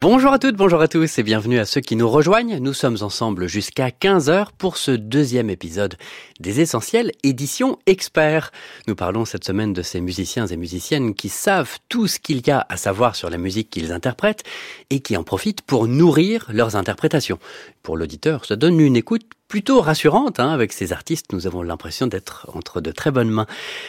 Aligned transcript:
Bonjour 0.00 0.32
à 0.32 0.38
toutes, 0.38 0.56
bonjour 0.56 0.80
à 0.80 0.88
tous 0.88 1.18
et 1.18 1.22
bienvenue 1.22 1.58
à 1.58 1.66
ceux 1.66 1.82
qui 1.82 1.96
nous 1.96 2.08
rejoignent. 2.08 2.58
Nous 2.60 2.72
sommes 2.72 2.96
ensemble 3.02 3.46
jusqu'à 3.46 3.90
15h 3.90 4.46
pour 4.56 4.78
ce 4.78 4.90
deuxième 4.90 5.50
épisode 5.50 5.96
des 6.40 6.62
Essentiels 6.62 7.12
édition 7.24 7.78
Expert. 7.84 8.52
Nous 8.88 8.94
parlons 8.94 9.26
cette 9.26 9.44
semaine 9.44 9.74
de 9.74 9.82
ces 9.82 10.00
musiciens 10.00 10.46
et 10.46 10.56
musiciennes 10.56 11.12
qui 11.12 11.28
savent 11.28 11.78
tout 11.90 12.06
ce 12.06 12.18
qu'il 12.18 12.46
y 12.46 12.50
a 12.50 12.64
à 12.70 12.78
savoir 12.78 13.16
sur 13.16 13.28
la 13.28 13.36
musique 13.36 13.68
qu'ils 13.68 13.92
interprètent 13.92 14.44
et 14.88 15.00
qui 15.00 15.14
en 15.18 15.22
profitent 15.22 15.60
pour 15.60 15.86
nourrir 15.86 16.46
leurs 16.48 16.74
interprétations. 16.74 17.38
Pour 17.82 17.98
l'auditeur, 17.98 18.46
ça 18.46 18.56
donne 18.56 18.80
une 18.80 18.96
écoute 18.96 19.24
plutôt 19.48 19.80
rassurante. 19.80 20.40
Hein. 20.40 20.50
Avec 20.50 20.72
ces 20.72 20.92
artistes, 20.92 21.32
nous 21.32 21.46
avons 21.46 21.62
l'impression 21.62 22.06
d'être 22.06 22.48
entre 22.52 22.80
de 22.80 22.90
très 22.92 23.10
bonnes 23.10 23.30
mains. 23.30 23.46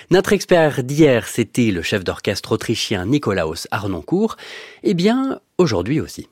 Notre 0.10 0.34
expert 0.34 0.84
d'hier, 0.84 1.28
c'était 1.28 1.72
le 1.72 1.82
chef 1.82 2.04
d'orchestre 2.04 2.54
autrichien 2.54 3.06
Nikolaus 3.06 3.68
Arnoncourt. 3.72 4.38
Eh 4.84 4.94
bien, 4.94 5.40
aujourd'hui 5.58 6.00
aussi. 6.00 6.28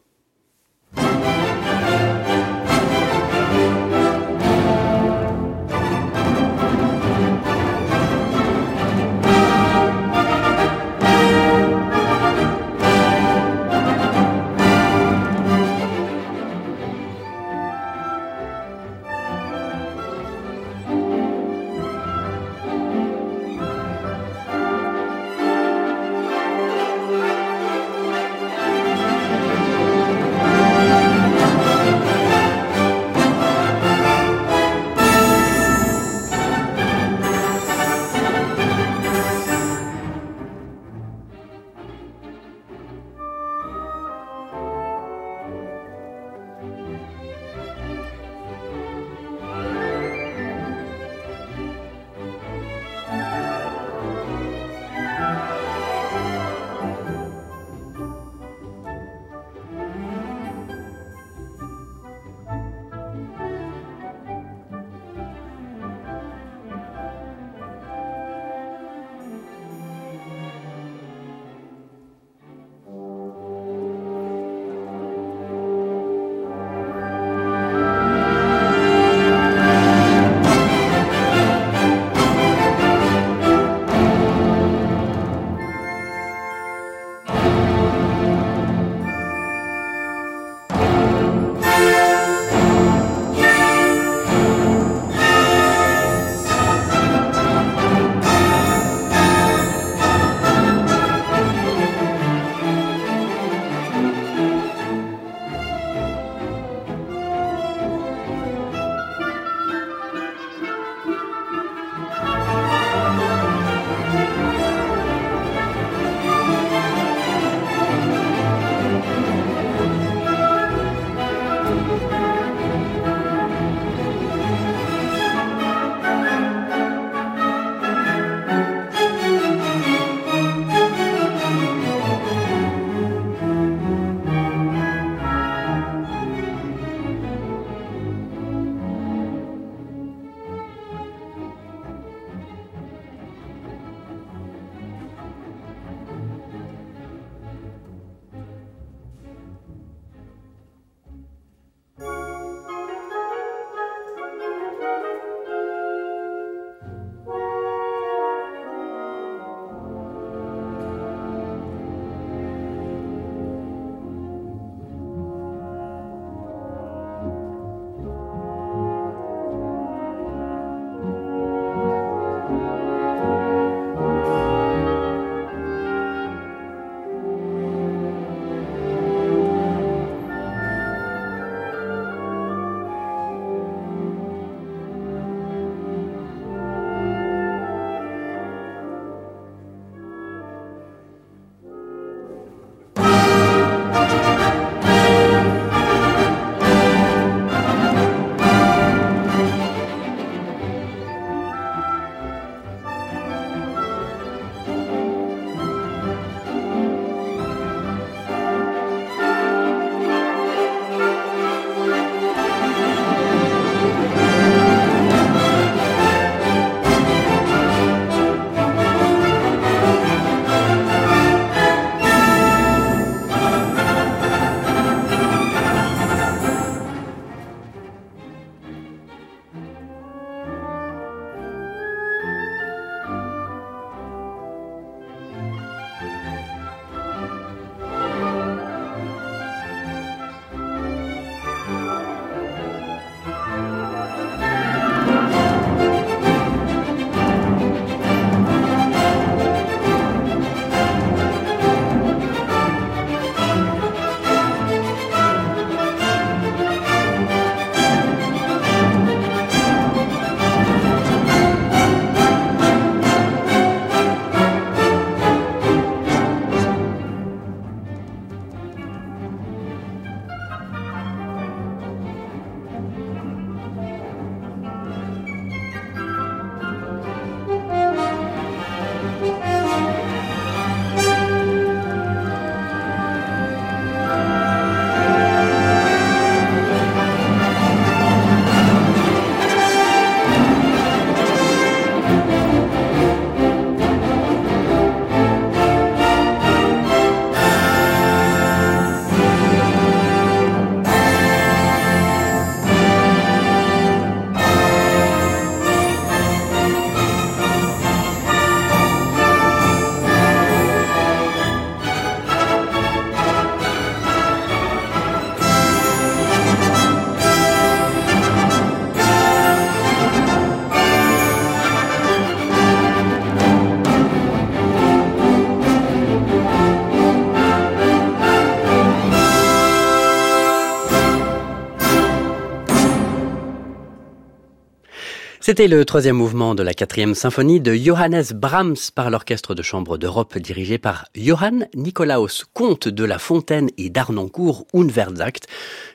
C'était 335.56 335.70
le 335.70 335.86
troisième 335.86 336.18
mouvement 336.18 336.54
de 336.54 336.64
la 336.64 336.74
quatrième 336.74 337.16
symphonie 337.16 337.62
de 337.62 337.74
Johannes 337.74 338.26
Brahms 338.34 338.76
par 338.94 339.10
l'Orchestre 339.10 339.56
de 339.56 339.62
chambre 339.62 339.98
d'Europe 339.98 340.38
dirigé 340.38 340.78
par 340.78 341.06
Johann 341.16 341.70
Nikolaus, 341.76 342.44
comte 342.54 342.90
de 342.90 343.06
la 343.06 343.20
Fontaine 343.20 343.70
et 343.78 343.90
d'Arnoncourt, 343.90 344.68
Unversact. 344.74 345.48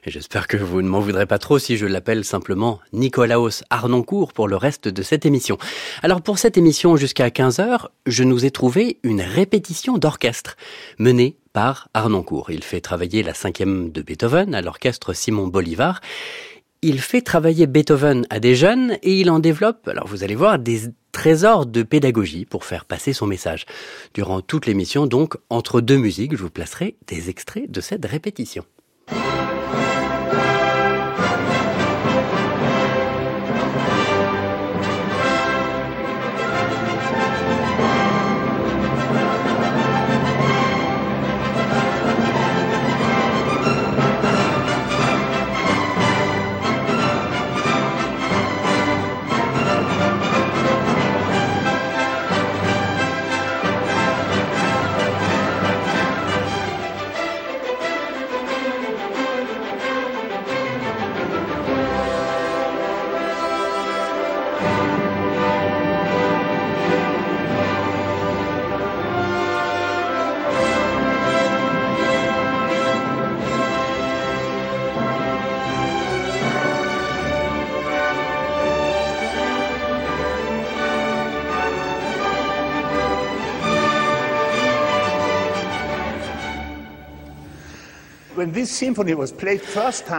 Et 0.06 0.10
j'espère 0.10 0.48
que 0.48 0.56
vous 0.56 0.80
ne 0.80 0.88
m'en 0.88 1.00
voudrez 1.00 1.26
pas 1.26 1.36
trop 1.36 1.58
si 1.58 1.76
je 1.76 1.84
l'appelle 1.84 2.24
simplement 2.24 2.80
Nikolaus 2.94 3.62
Arnoncourt 3.68 4.32
pour 4.32 4.48
le 4.48 4.56
reste 4.56 4.88
de 4.88 5.02
cette 5.02 5.26
émission. 5.26 5.58
Alors 6.02 6.22
pour 6.22 6.38
cette 6.38 6.56
émission 6.56 6.96
jusqu'à 6.96 7.28
15h, 7.28 7.88
je 8.06 8.24
nous 8.24 8.46
ai 8.46 8.50
trouvé 8.50 8.96
une 9.02 9.20
répétition 9.20 9.98
d'orchestre 9.98 10.56
menée 10.98 11.36
par 11.52 11.88
Arnoncourt. 11.92 12.50
Il 12.50 12.62
fait 12.62 12.80
travailler 12.80 13.22
la 13.22 13.34
cinquième 13.34 13.90
de 13.92 14.00
Beethoven 14.00 14.54
à 14.54 14.62
l'orchestre 14.62 15.12
Simon 15.12 15.48
Bolivar 15.48 16.00
il 16.82 17.00
fait 17.00 17.20
travailler 17.20 17.66
Beethoven 17.66 18.26
à 18.30 18.40
des 18.40 18.54
jeunes 18.54 18.96
et 19.02 19.20
il 19.20 19.30
en 19.30 19.38
développe, 19.38 19.86
alors 19.88 20.06
vous 20.06 20.24
allez 20.24 20.34
voir, 20.34 20.58
des 20.58 20.82
trésors 21.12 21.66
de 21.66 21.82
pédagogie 21.82 22.46
pour 22.46 22.64
faire 22.64 22.84
passer 22.84 23.12
son 23.12 23.26
message. 23.26 23.66
Durant 24.14 24.40
toute 24.40 24.66
l'émission, 24.66 25.06
donc, 25.06 25.36
entre 25.50 25.80
deux 25.80 25.98
musiques, 25.98 26.36
je 26.36 26.42
vous 26.42 26.50
placerai 26.50 26.96
des 27.06 27.28
extraits 27.28 27.70
de 27.70 27.80
cette 27.80 28.06
répétition. 28.06 28.64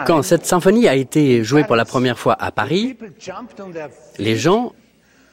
Quand 0.06 0.21
cette 0.23 0.45
symphonie 0.45 0.88
a 0.88 0.95
été 0.95 1.44
jouée 1.44 1.63
pour 1.63 1.75
la 1.75 1.85
première 1.85 2.19
fois 2.19 2.35
à 2.39 2.51
Paris, 2.51 2.97
les 4.18 4.35
gens 4.35 4.73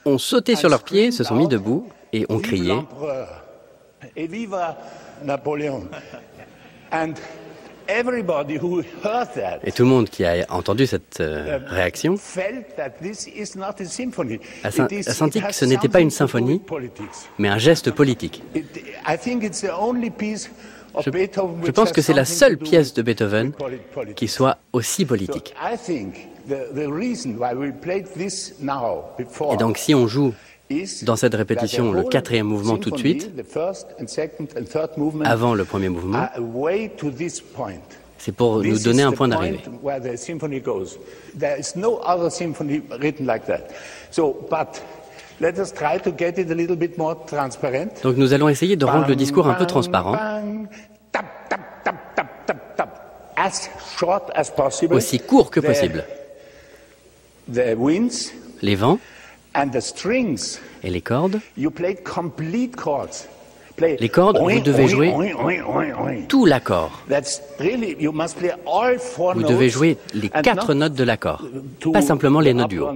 ont 0.05 0.19
sauté 0.19 0.57
sur 0.57 0.69
leurs 0.69 0.85
pieds, 0.85 1.11
se 1.11 1.25
sont 1.25 1.37
mis 1.37 1.49
debout 1.49 1.89
et 2.13 2.27
ont 2.29 2.39
crié. 2.39 2.75
et 9.65 9.73
tout 9.73 9.83
le 9.83 9.89
monde 9.89 10.11
qui 10.11 10.25
a 10.25 10.45
entendu 10.51 10.87
cette 10.87 11.21
euh, 11.21 11.59
réaction 11.67 12.17
a, 14.63 14.71
senti 14.71 15.41
que 15.41 15.55
ce 15.55 15.65
n'était 15.65 15.89
pas 15.89 16.01
une 16.01 16.11
symphonie, 16.11 16.61
mais 17.39 17.49
un 17.49 17.59
geste 17.59 17.91
politique. 17.91 18.43
Je, 21.01 21.71
pense 21.71 21.93
que 21.93 22.03
c'est 22.03 22.13
la 22.13 22.25
seule 22.25 22.57
pièce 22.57 22.95
de 22.95 23.03
Beethoven 23.03 23.53
qui 24.17 24.29
soit 24.29 24.59
aussi 24.73 25.05
politique. 25.05 25.55
Et 29.53 29.57
donc 29.57 29.79
si 29.79 29.95
on 29.95 30.07
joue 30.07 30.35
dans 31.03 31.17
cette 31.17 31.35
répétition 31.35 31.93
le 31.93 32.05
quatrième 32.05 32.47
mouvement 32.47 32.77
tout 32.79 32.91
de 32.91 32.99
suite, 32.99 33.31
avant 35.25 35.55
le 35.55 35.65
premier 35.65 35.89
mouvement, 35.89 36.27
c'est 38.19 38.33
pour 38.33 38.63
nous 38.63 38.79
donner 38.79 39.03
un 39.03 39.13
point 39.13 39.29
d'arrivée. 39.29 39.61
Donc 48.03 48.17
nous 48.17 48.33
allons 48.33 48.49
essayer 48.49 48.77
de 48.77 48.85
rendre 48.85 49.09
le 49.09 49.17
discours 49.17 49.47
un 49.49 49.55
peu 49.55 49.67
transparent, 49.67 50.17
aussi 54.97 55.21
court 55.21 55.51
que 55.51 55.61
possible. 55.61 56.05
Les 58.63 58.75
vents. 58.75 58.99
et 60.83 60.91
les 60.91 61.01
cordes. 61.01 61.41
Les 63.81 64.09
cordes, 64.09 64.39
vous 64.39 64.61
devez 64.61 64.89
jouer 64.89 65.13
tout 66.29 66.45
l'accord. 66.47 67.03
Vous 69.35 69.43
devez 69.49 69.69
jouer 69.69 69.97
les 70.15 70.29
quatre 70.29 70.75
notes 70.75 70.95
de 70.95 71.05
l'accord, 71.05 71.43
pas 71.93 72.03
simplement 72.03 72.41
les 72.41 72.55
notes 72.55 72.69
du 72.69 72.79
haut. 72.81 72.89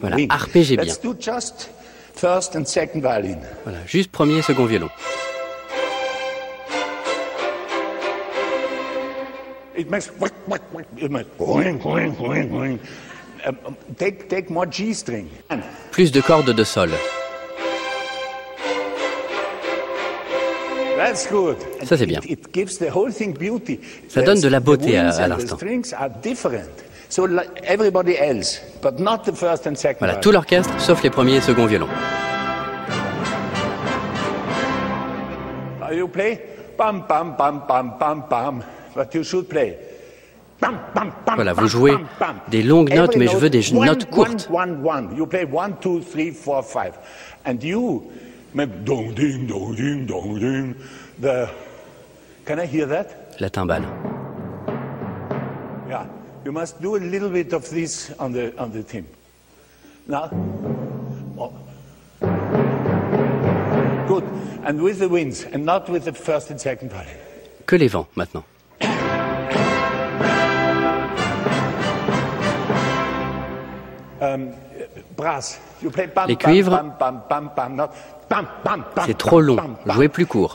Voilà, 0.00 0.16
arpégez 0.28 0.76
bien. 0.76 0.92
Voilà, 3.64 3.78
juste 3.86 4.10
premier 4.10 4.38
et 4.38 4.42
second 4.42 4.66
violon. 4.66 4.88
Um, 13.46 13.54
Plus 15.92 16.12
de 16.12 16.20
cordes 16.20 16.50
de 16.50 16.64
sol. 16.64 16.90
Ça 21.84 21.96
c'est 21.96 22.06
bien. 22.06 22.20
Ça 24.08 24.22
donne 24.22 24.40
de 24.40 24.48
la 24.48 24.60
beauté 24.60 24.98
à, 24.98 25.10
à 25.10 25.28
l'instant. 25.28 25.56
Voilà, 29.98 30.16
tout 30.16 30.32
l'orchestre 30.32 30.80
sauf 30.80 31.02
les 31.02 31.10
premiers 31.10 31.36
et 31.36 31.40
seconds 31.40 31.66
violons. 31.66 31.88
You 35.90 36.06
play 36.08 36.40
but 38.94 39.14
you 39.14 39.24
should 39.24 39.48
play 39.48 39.87
voilà, 41.34 41.52
vous 41.52 41.68
jouez 41.68 41.94
des 42.50 42.62
longues 42.62 42.92
notes, 42.92 43.16
mais 43.16 43.28
je 43.28 43.36
veux 43.36 43.50
des 43.50 43.62
notes 43.72 44.10
courtes. 44.10 44.48
La 53.40 53.50
timbale. 53.50 53.84
Yeah, 55.88 56.06
you 56.44 56.52
must 56.52 56.80
do 56.80 56.96
a 56.96 56.98
little 56.98 57.30
bit 57.30 57.52
of 57.52 57.68
this 57.70 58.12
on 58.18 58.32
the 58.32 58.52
on 58.58 58.70
the 58.70 58.82
team. 58.82 59.04
Now, 60.08 60.30
oh. 61.38 61.52
good, 64.08 64.24
and 64.64 64.80
with 64.80 64.98
the 64.98 65.08
winds, 65.08 65.46
and 65.52 65.64
not 65.64 65.88
with 65.88 66.04
the 66.04 66.12
first 66.12 66.50
and 66.50 66.58
second 66.58 66.90
part. 66.90 67.06
Que 67.66 67.76
les 67.76 67.88
vents 67.88 68.08
maintenant. 68.16 68.44
Les 76.26 76.36
cuivres, 76.36 76.82
c'est 79.06 79.18
trop 79.18 79.40
long. 79.40 79.56
Jouez 79.86 80.08
plus 80.08 80.26
court. 80.26 80.54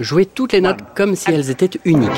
Jouez 0.00 0.26
toutes 0.26 0.52
les 0.52 0.60
notes 0.60 0.80
comme 0.94 1.16
si 1.16 1.30
elles 1.30 1.50
étaient 1.50 1.70
uniques. 1.84 2.10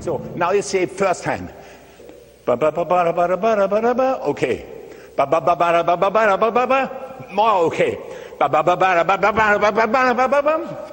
So 0.00 0.20
now 0.36 0.52
you 0.52 0.62
say 0.62 0.86
first 0.86 1.22
time. 1.22 1.48
Okay. 4.26 4.64
More 7.32 7.66
okay. 7.66 7.98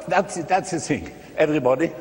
That's, 0.08 0.36
that's 0.36 0.72
the 0.72 0.80
thing. 0.80 1.12
Everybody. 1.38 1.92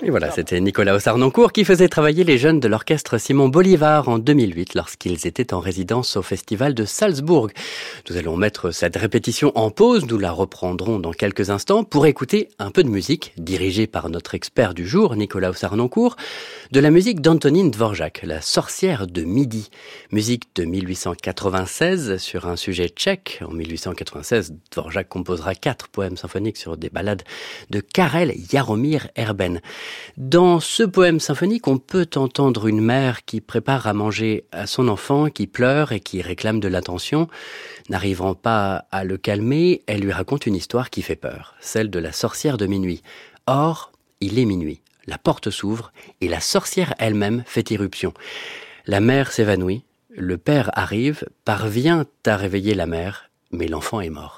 Et 0.00 0.10
voilà, 0.10 0.30
c'était 0.30 0.60
Nicolas 0.60 1.00
Sarnoncourt 1.00 1.50
qui 1.50 1.64
faisait 1.64 1.88
travailler 1.88 2.22
les 2.22 2.38
jeunes 2.38 2.60
de 2.60 2.68
l'orchestre 2.68 3.18
Simon 3.18 3.48
Bolivar 3.48 4.08
en 4.08 4.18
2008 4.18 4.74
lorsqu'ils 4.74 5.26
étaient 5.26 5.52
en 5.52 5.58
résidence 5.58 6.16
au 6.16 6.22
festival 6.22 6.72
de 6.72 6.84
Salzbourg. 6.84 7.48
Nous 8.08 8.16
allons 8.16 8.36
mettre 8.36 8.70
cette 8.70 8.94
répétition 8.94 9.50
en 9.56 9.70
pause, 9.70 10.06
nous 10.06 10.18
la 10.18 10.30
reprendrons 10.30 11.00
dans 11.00 11.10
quelques 11.10 11.50
instants 11.50 11.82
pour 11.82 12.06
écouter 12.06 12.48
un 12.60 12.70
peu 12.70 12.84
de 12.84 12.88
musique 12.88 13.32
dirigée 13.38 13.88
par 13.88 14.08
notre 14.08 14.36
expert 14.36 14.72
du 14.72 14.86
jour, 14.86 15.16
Nicolas 15.16 15.52
Sarnoncourt, 15.52 16.14
de 16.70 16.78
la 16.78 16.92
musique 16.92 17.20
d'Antonine 17.20 17.72
Dvorak, 17.72 18.20
la 18.22 18.40
sorcière 18.40 19.08
de 19.08 19.22
midi. 19.22 19.68
Musique 20.12 20.44
de 20.54 20.64
1896 20.64 22.18
sur 22.18 22.46
un 22.46 22.54
sujet 22.54 22.88
tchèque. 22.88 23.40
En 23.44 23.50
1896, 23.50 24.54
Dvorak 24.70 25.08
composera 25.08 25.56
quatre 25.56 25.88
poèmes 25.88 26.16
symphoniques 26.16 26.56
sur 26.56 26.76
des 26.76 26.88
ballades 26.88 27.24
de 27.70 27.80
Karel 27.80 28.32
Jaromir 28.48 29.08
Erben. 29.16 29.60
Dans 30.16 30.60
ce 30.60 30.82
poème 30.82 31.20
symphonique, 31.20 31.68
on 31.68 31.78
peut 31.78 32.08
entendre 32.16 32.66
une 32.66 32.80
mère 32.80 33.24
qui 33.24 33.40
prépare 33.40 33.86
à 33.86 33.94
manger 33.94 34.44
à 34.52 34.66
son 34.66 34.88
enfant, 34.88 35.30
qui 35.30 35.46
pleure 35.46 35.92
et 35.92 36.00
qui 36.00 36.22
réclame 36.22 36.60
de 36.60 36.68
l'attention. 36.68 37.28
N'arrivant 37.88 38.34
pas 38.34 38.86
à 38.90 39.04
le 39.04 39.16
calmer, 39.16 39.82
elle 39.86 40.00
lui 40.00 40.12
raconte 40.12 40.46
une 40.46 40.56
histoire 40.56 40.90
qui 40.90 41.02
fait 41.02 41.16
peur, 41.16 41.54
celle 41.60 41.90
de 41.90 41.98
la 41.98 42.12
sorcière 42.12 42.56
de 42.56 42.66
minuit. 42.66 43.02
Or, 43.46 43.92
il 44.20 44.38
est 44.38 44.44
minuit, 44.44 44.80
la 45.06 45.18
porte 45.18 45.50
s'ouvre 45.50 45.92
et 46.20 46.28
la 46.28 46.40
sorcière 46.40 46.94
elle-même 46.98 47.42
fait 47.46 47.70
irruption. 47.70 48.12
La 48.86 49.00
mère 49.00 49.32
s'évanouit, 49.32 49.84
le 50.10 50.36
père 50.36 50.70
arrive, 50.74 51.24
parvient 51.44 52.06
à 52.26 52.36
réveiller 52.36 52.74
la 52.74 52.86
mère, 52.86 53.30
mais 53.52 53.68
l'enfant 53.68 54.00
est 54.00 54.10
mort. 54.10 54.37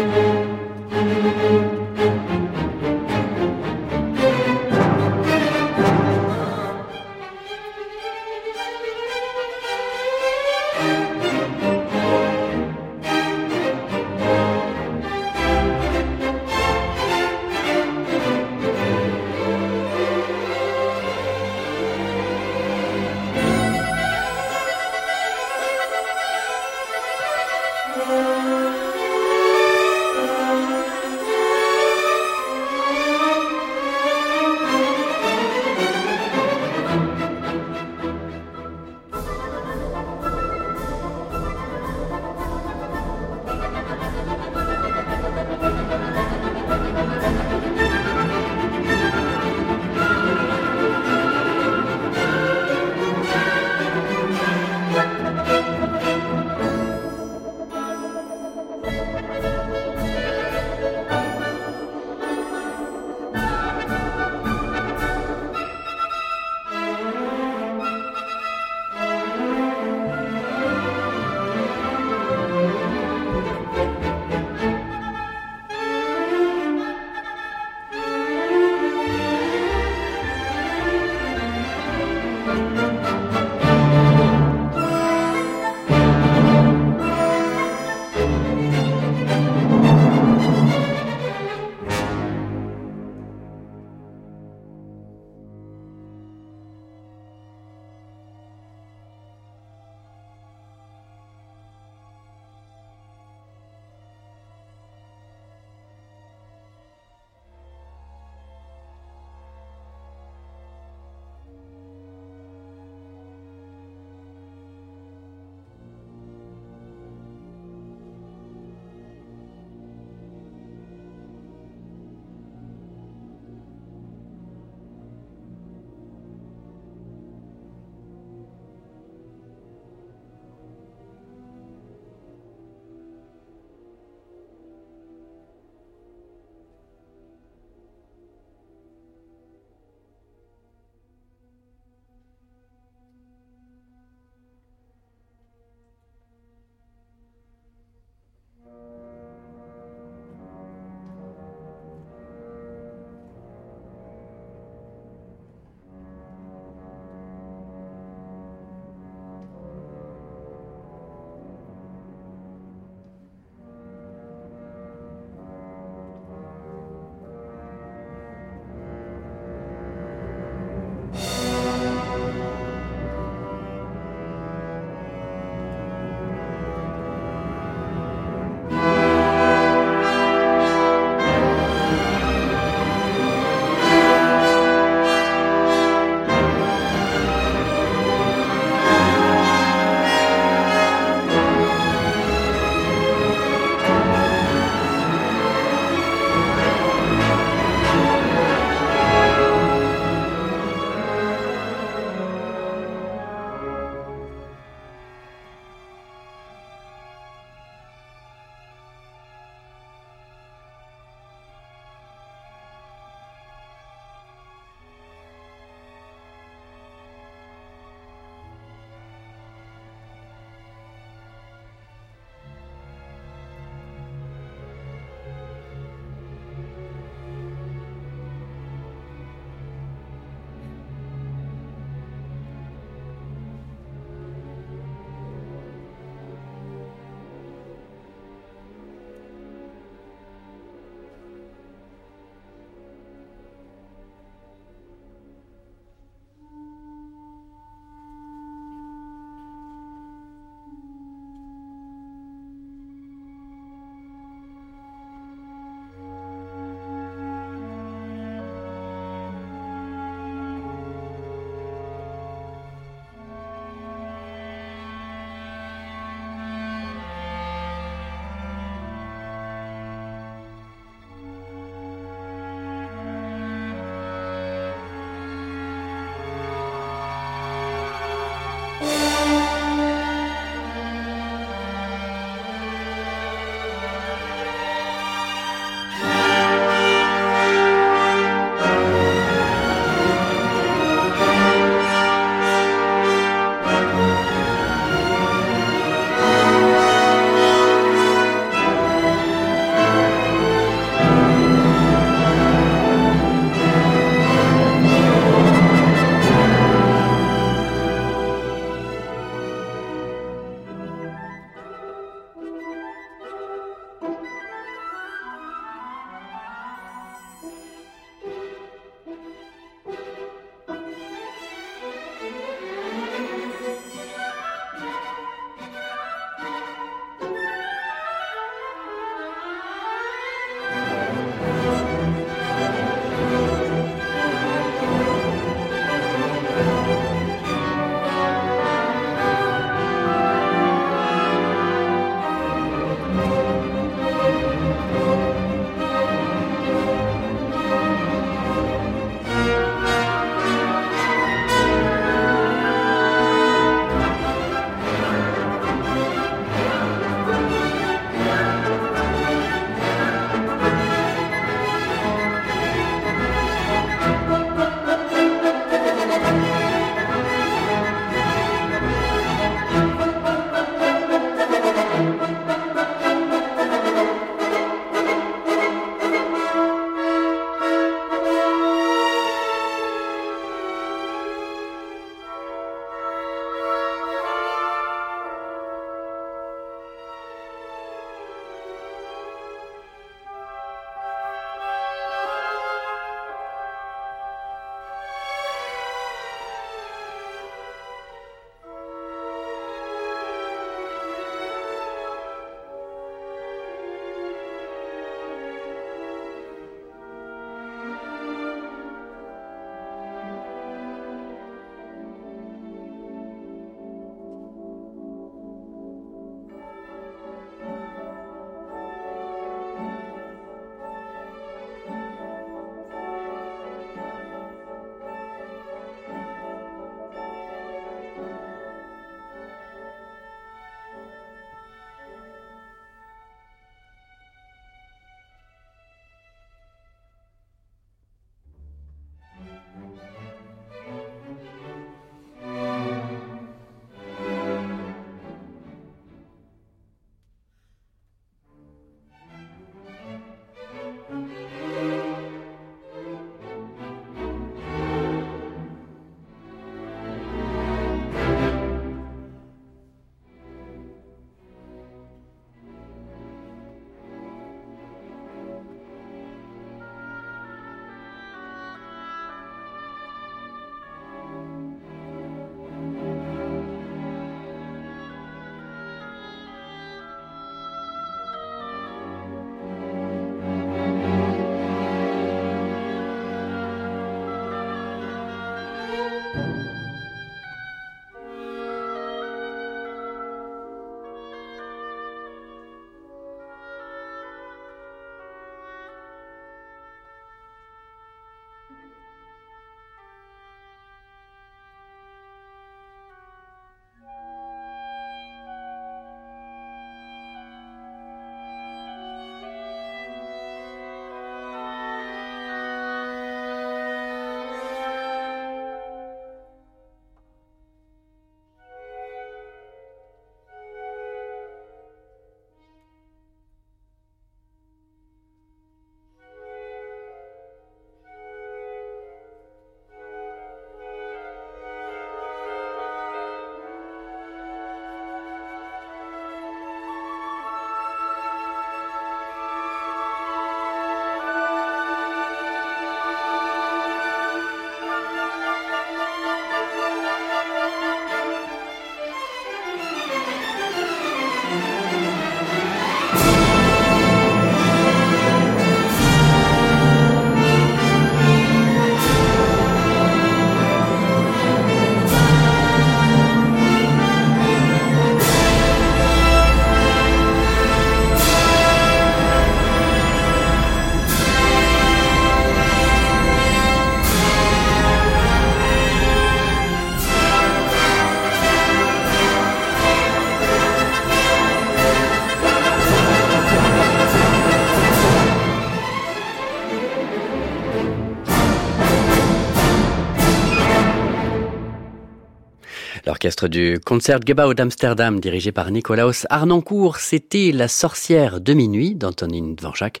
L'orchestre 593.20 593.48
du 593.48 593.78
Concertgebouw 593.84 594.54
d'Amsterdam, 594.54 595.20
dirigé 595.20 595.52
par 595.52 595.70
Nicolaus 595.70 596.26
Arnoncourt, 596.30 596.96
c'était 596.96 597.52
La 597.52 597.68
sorcière 597.68 598.40
de 598.40 598.54
minuit 598.54 598.94
d'Antonine 598.94 599.54
Dvorak. 599.56 600.00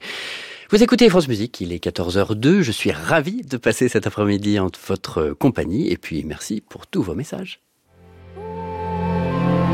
Vous 0.70 0.82
écoutez 0.82 1.10
France 1.10 1.28
Musique, 1.28 1.60
il 1.60 1.74
est 1.74 1.84
14h02, 1.84 2.62
je 2.62 2.72
suis 2.72 2.92
ravi 2.92 3.42
de 3.42 3.58
passer 3.58 3.90
cet 3.90 4.06
après-midi 4.06 4.58
en 4.58 4.68
votre 4.88 5.34
compagnie 5.38 5.90
et 5.92 5.98
puis 5.98 6.24
merci 6.24 6.62
pour 6.66 6.86
tous 6.86 7.02
vos 7.02 7.14
messages. 7.14 7.60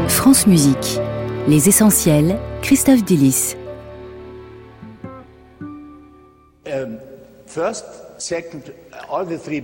France 0.09 0.49
Musique, 0.49 0.99
les 1.47 1.69
essentiels, 1.69 2.41
Christophe 2.63 3.05
Delis. 3.05 3.55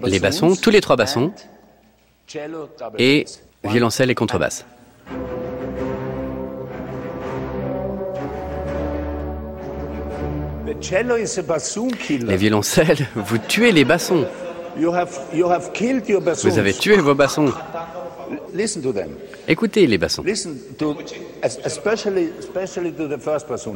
Les 0.05 0.21
bassons, 0.21 0.55
tous 0.55 0.71
les 0.71 0.81
trois 0.81 0.95
bassons, 0.95 1.33
et 2.99 3.25
violoncelle 3.65 4.11
et 4.11 4.15
contrebasse. 4.15 4.65
Les 12.27 12.37
violoncelles, 12.37 13.07
vous 13.15 13.39
tuez 13.39 13.73
les 13.73 13.85
bassons. 13.85 14.27
Vous 16.51 16.59
avez 16.59 16.73
tué 16.73 16.97
vos 16.97 17.15
bassons. 17.15 17.53
Écoutez 19.47 19.87
les 19.87 19.99
bassons. 19.99 20.23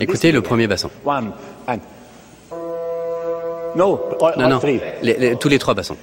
Écoutez 0.00 0.32
le 0.32 0.40
premier 0.42 0.66
basson. 0.66 0.90
Non, 4.38 4.48
non, 4.48 4.58
les, 5.02 5.16
les, 5.18 5.36
tous 5.36 5.48
les 5.50 5.58
trois 5.58 5.74
bassons. 5.74 5.96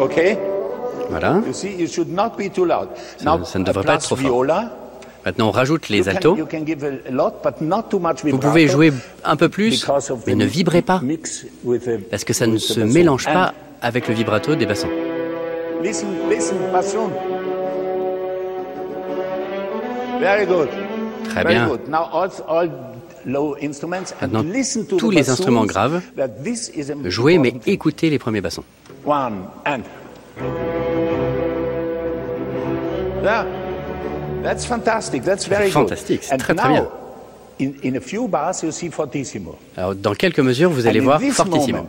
Okay. 0.00 0.38
Voilà. 1.10 1.40
You 1.46 1.52
see, 1.52 1.74
you 1.78 1.86
should 1.86 2.12
not 2.12 2.30
be 2.36 2.50
too 2.52 2.64
loud. 2.64 2.88
Ça, 3.16 3.24
Now, 3.24 3.44
ça 3.44 3.58
ne 3.58 3.64
devrait 3.64 3.84
pas 3.84 3.94
être 3.94 4.02
trop 4.02 4.16
fort. 4.16 4.44
Maintenant, 5.24 5.48
on 5.48 5.50
rajoute 5.50 5.88
les 5.88 6.08
altos. 6.08 6.36
you 6.36 6.46
can 6.46 6.64
give 6.64 6.84
a 6.84 7.10
lot, 7.10 7.32
but 7.42 7.60
not 7.60 7.84
too 7.90 7.98
much 7.98 8.24
Vous 8.24 8.38
pouvez 8.38 8.68
jouer 8.68 8.92
un 9.24 9.36
peu 9.36 9.48
plus, 9.48 9.84
mais 10.26 10.34
ne 10.36 10.44
vibrez 10.44 10.82
pas, 10.82 11.00
mix 11.02 11.44
with 11.64 11.84
the- 11.84 12.08
parce 12.10 12.22
que 12.22 12.32
ça 12.32 12.46
ne 12.46 12.58
se 12.58 12.78
mélange 12.80 13.24
pas 13.24 13.52
avec 13.82 14.06
le 14.06 14.14
vibrato 14.14 14.54
des 14.54 14.66
bassons. 14.66 14.88
Très 21.24 21.44
bien. 21.44 21.68
Maintenant, 23.26 24.44
tous 24.98 25.10
les 25.10 25.28
instruments 25.30 25.66
graves, 25.66 26.00
Jouez, 27.04 27.38
mais 27.38 27.54
écoutez 27.66 28.08
les 28.08 28.18
premiers 28.18 28.40
bassons. 28.40 28.64
One 29.04 29.48
and. 29.66 29.80
Yeah. 33.22 33.46
That's 34.42 34.64
fantastic. 34.64 35.24
That's 35.24 35.48
very 35.48 35.70
fantastique, 35.70 36.22
c'est 36.22 36.36
très, 36.36 36.54
très 36.54 36.84
fortissimo. 38.90 39.56
Alors, 39.76 39.94
dans 39.94 40.14
quelques 40.14 40.40
mesures, 40.40 40.70
vous 40.70 40.86
allez 40.86 41.00
voir 41.00 41.20
fortissimo. 41.20 41.88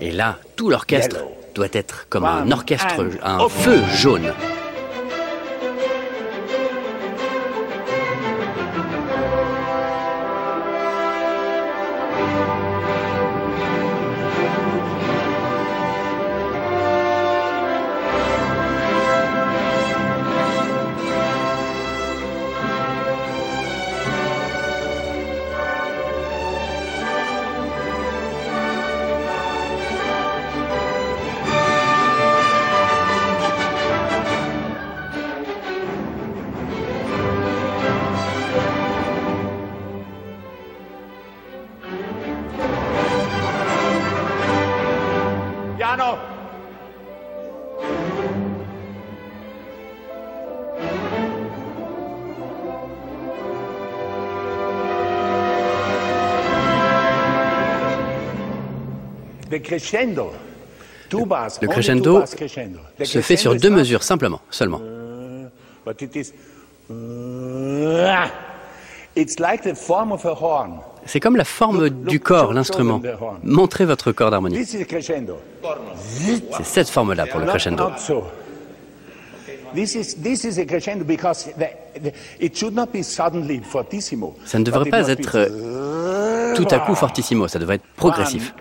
Et 0.00 0.10
là, 0.10 0.38
tout 0.56 0.70
l'orchestre 0.70 1.18
doit 1.54 1.68
être 1.72 2.06
comme 2.08 2.24
un 2.24 2.50
orchestre, 2.50 3.06
un 3.22 3.48
feu 3.48 3.80
jaune. 3.94 4.32
Crescendo. 59.68 60.32
Le 61.12 61.66
crescendo 61.68 62.24
se 63.04 63.20
fait 63.20 63.36
sur 63.36 63.54
deux 63.54 63.70
mesures, 63.70 64.02
simplement, 64.02 64.40
seulement. 64.50 64.80
But 65.84 66.02
it 66.02 66.16
is. 66.16 66.32
It's 69.16 69.38
like 69.38 69.62
the 69.62 69.74
form 69.74 70.12
of 70.12 70.24
a 70.24 70.32
horn. 70.32 70.80
C'est 71.06 71.20
comme 71.20 71.36
la 71.36 71.44
forme 71.44 71.88
du 71.88 72.20
corps, 72.20 72.52
l'instrument. 72.52 73.00
Montrez 73.42 73.84
votre 73.86 74.12
corps 74.12 74.30
d'harmonie. 74.30 74.64
C'est 74.66 74.86
cette 76.64 76.88
forme-là 76.88 77.26
pour 77.26 77.40
le 77.40 77.46
crescendo. 77.46 77.90
Ça 84.44 84.58
ne 84.58 84.64
devrait 84.64 84.90
pas 84.90 85.08
être 85.08 85.36
euh, 85.36 86.54
tout 86.54 86.66
à 86.70 86.78
coup 86.78 86.94
fortissimo, 86.94 87.48
ça 87.48 87.58
devrait 87.58 87.76
être 87.76 87.86
progressif. 87.96 88.54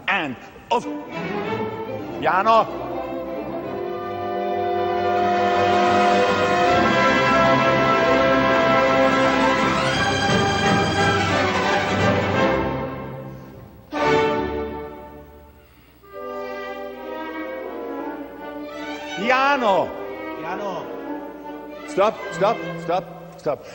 Piano. 2.28 2.68
Piano. 19.16 19.90
Piano. 20.38 20.86
Stop, 21.88 22.16
stop, 22.34 22.58
stop, 22.84 23.06
stop. 23.38 23.66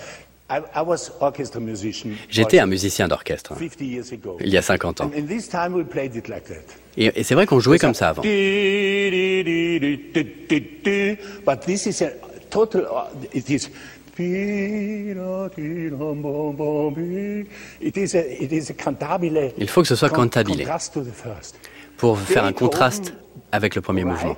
I, 0.51 0.61
I 0.75 0.83
was 0.83 1.11
orchestra 1.21 1.59
musician. 1.59 2.11
J'étais 2.29 2.61
un 2.61 2.67
musicien 2.67 3.09
d'orchestre 3.09 3.53
hein, 3.53 3.59
50 3.59 3.85
years 3.85 4.13
ago. 4.13 4.37
il 4.41 4.51
y 4.53 4.59
a 4.59 4.63
50 4.63 5.01
ans. 5.01 5.11
Et, 6.97 7.11
et 7.21 7.23
c'est 7.23 7.35
vrai 7.35 7.47
qu'on 7.47 7.61
jouait 7.61 7.79
comme 7.79 7.95
ça 7.95 8.09
avant. 8.11 8.23
But 11.47 11.61
this 11.67 11.87
is 11.87 12.03
a 12.05 12.11
total. 12.51 12.83
uh, 12.83 13.09
It 13.33 13.49
is. 13.49 13.69
It 17.81 17.97
is 17.97 18.15
a, 18.15 18.43
it 18.43 18.53
is 18.53 18.71
a 18.71 18.75
cantabile. 18.75 19.53
Il 19.57 19.69
faut 19.69 19.81
que 19.83 19.89
ce 19.89 19.95
soit 19.97 20.11
cantabile. 20.11 20.69
Pour 21.97 22.19
faire 22.19 22.45
un 22.45 22.53
contraste 22.53 23.15
avec 23.53 23.75
le 23.75 23.81
premier 23.81 24.05
mouvement. 24.05 24.37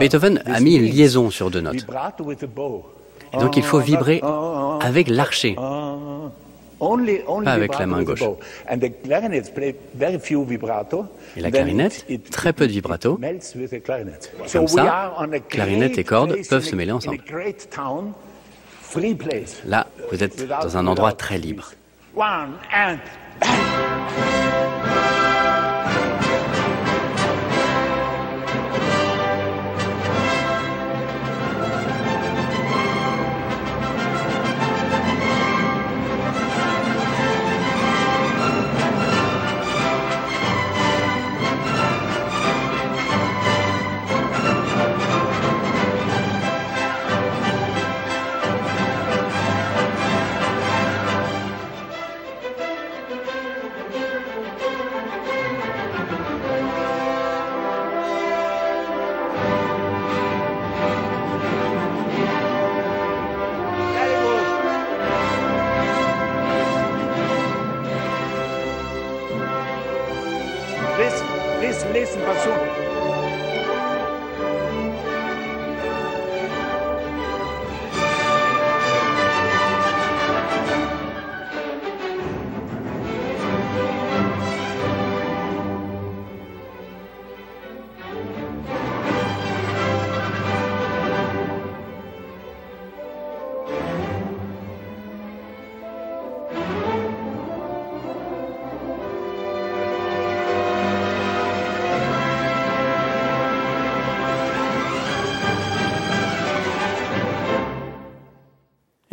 Beethoven 0.00 0.42
a 0.46 0.60
mis 0.60 0.76
une 0.76 0.84
liaison 0.84 1.30
sur 1.30 1.50
deux 1.50 1.60
notes. 1.60 1.86
Et 3.32 3.38
donc 3.38 3.56
il 3.56 3.62
faut 3.62 3.78
vibrer 3.78 4.20
avec 4.80 5.08
l'archet. 5.08 5.54
Pas 7.44 7.52
avec 7.52 7.72
la 7.78 7.86
main 7.86 8.02
gauche. 8.02 8.20
Et 11.36 11.40
la 11.40 11.50
clarinette, 11.50 12.04
très 12.30 12.52
peu 12.52 12.66
de 12.66 12.72
vibrato. 12.72 13.18
Comme 14.52 14.68
ça, 14.68 15.14
clarinette 15.48 15.98
et 15.98 16.04
cordes 16.04 16.36
peuvent 16.48 16.64
se 16.64 16.76
mêler 16.76 16.92
ensemble. 16.92 17.18
Là, 19.66 19.86
vous 20.12 20.22
êtes 20.22 20.46
dans 20.48 20.76
un 20.76 20.86
endroit 20.86 21.12
très 21.12 21.38
libre. 21.38 21.72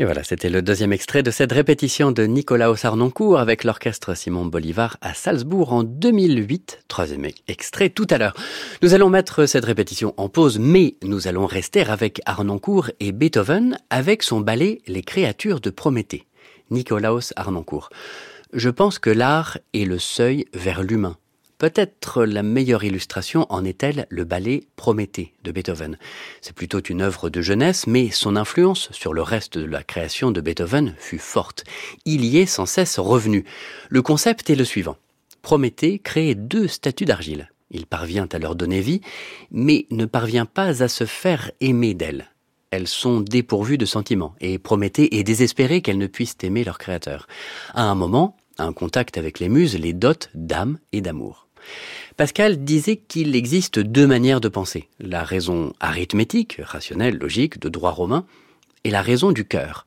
Et 0.03 0.05
voilà, 0.05 0.25
c'était 0.25 0.49
le 0.49 0.61
deuxième 0.61 0.91
extrait 0.91 1.23
de 1.23 1.31
cette 1.31 1.53
répétition 1.53 2.11
de 2.11 2.23
Nicolas 2.23 2.73
Arnoncourt 2.83 3.39
avec 3.39 3.63
l'orchestre 3.63 4.17
Simon 4.17 4.45
Bolivar 4.45 4.97
à 4.99 5.13
Salzbourg 5.13 5.71
en 5.71 5.83
2008. 5.83 6.83
Troisième 6.89 7.25
extrait 7.47 7.87
tout 7.87 8.07
à 8.09 8.17
l'heure. 8.17 8.33
Nous 8.81 8.93
allons 8.93 9.09
mettre 9.09 9.45
cette 9.45 9.63
répétition 9.63 10.13
en 10.17 10.27
pause, 10.27 10.59
mais 10.59 10.97
nous 11.03 11.29
allons 11.29 11.45
rester 11.45 11.85
avec 11.85 12.19
Arnoncourt 12.25 12.91
et 12.99 13.13
Beethoven 13.13 13.77
avec 13.89 14.23
son 14.23 14.41
ballet 14.41 14.81
Les 14.87 15.03
créatures 15.03 15.61
de 15.61 15.69
Prométhée. 15.69 16.27
Nicolaus 16.69 17.31
Arnoncourt. 17.37 17.89
Je 18.51 18.69
pense 18.69 18.99
que 18.99 19.09
l'art 19.09 19.57
est 19.73 19.85
le 19.85 19.99
seuil 19.99 20.43
vers 20.53 20.83
l'humain. 20.83 21.15
Peut-être 21.57 22.25
la 22.25 22.43
meilleure 22.43 22.83
illustration 22.83 23.45
en 23.49 23.63
est-elle 23.63 24.05
le 24.09 24.25
ballet 24.25 24.63
Prométhée 24.75 25.33
de 25.43 25.51
Beethoven. 25.51 25.97
C'est 26.41 26.55
plutôt 26.55 26.81
une 26.81 27.01
œuvre 27.01 27.29
de 27.29 27.41
jeunesse, 27.41 27.87
mais 27.87 28.09
son 28.09 28.35
influence 28.35 28.89
sur 28.91 29.13
le 29.13 29.21
reste 29.21 29.57
de 29.57 29.65
la 29.65 29.83
création 29.83 30.31
de 30.31 30.41
Beethoven 30.41 30.95
fut 30.97 31.19
forte. 31.19 31.63
Il 32.05 32.25
y 32.25 32.39
est 32.39 32.45
sans 32.45 32.65
cesse 32.65 32.99
revenu. 32.99 33.45
Le 33.89 34.01
concept 34.01 34.49
est 34.49 34.55
le 34.55 34.65
suivant. 34.65 34.97
Prométhée 35.41 35.99
crée 35.99 36.35
deux 36.35 36.67
statues 36.67 37.05
d'argile. 37.05 37.49
Il 37.71 37.85
parvient 37.85 38.27
à 38.31 38.39
leur 38.39 38.55
donner 38.55 38.81
vie, 38.81 39.01
mais 39.51 39.87
ne 39.89 40.05
parvient 40.05 40.45
pas 40.45 40.83
à 40.83 40.87
se 40.87 41.05
faire 41.05 41.51
aimer 41.59 41.93
d'elles. 41.93 42.29
Elles 42.71 42.87
sont 42.87 43.21
dépourvues 43.21 43.77
de 43.77 43.85
sentiments, 43.85 44.35
et 44.39 44.57
Prométhée 44.57 45.19
est 45.19 45.23
désespéré 45.23 45.81
qu'elles 45.81 45.97
ne 45.97 46.07
puissent 46.07 46.37
aimer 46.43 46.63
leur 46.63 46.77
créateur. 46.77 47.27
À 47.73 47.83
un 47.83 47.95
moment, 47.95 48.35
un 48.57 48.73
contact 48.73 49.17
avec 49.17 49.39
les 49.39 49.49
muses 49.49 49.77
les 49.77 49.93
dote 49.93 50.29
d'âme 50.33 50.79
et 50.91 51.01
d'amour. 51.01 51.42
Pascal 52.17 52.63
disait 52.63 52.97
qu'il 52.97 53.35
existe 53.35 53.79
deux 53.79 54.05
manières 54.05 54.41
de 54.41 54.49
penser, 54.49 54.87
la 54.99 55.23
raison 55.23 55.73
arithmétique, 55.79 56.59
rationnelle, 56.63 57.17
logique, 57.17 57.59
de 57.59 57.69
droit 57.69 57.91
romain, 57.91 58.25
et 58.83 58.91
la 58.91 59.01
raison 59.01 59.31
du 59.31 59.45
cœur. 59.45 59.85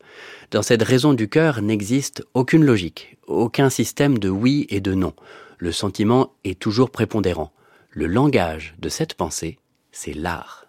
Dans 0.51 0.63
cette 0.63 0.83
raison 0.83 1.13
du 1.13 1.29
cœur 1.29 1.63
n'existe 1.63 2.25
aucune 2.35 2.65
logique, 2.65 3.17
aucun 3.27 3.71
système 3.71 4.19
de 4.19 4.29
oui 4.29 4.67
et 4.71 4.81
de 4.81 4.95
non. 4.95 5.13
Le 5.59 5.73
sentiment 5.73 6.33
est 6.45 6.59
toujours 6.59 6.91
prépondérant. 6.91 7.53
Le 7.91 8.07
langage 8.07 8.75
de 8.79 8.89
cette 8.89 9.15
pensée, 9.15 9.59
c'est 9.93 10.15
l'art. 10.15 10.66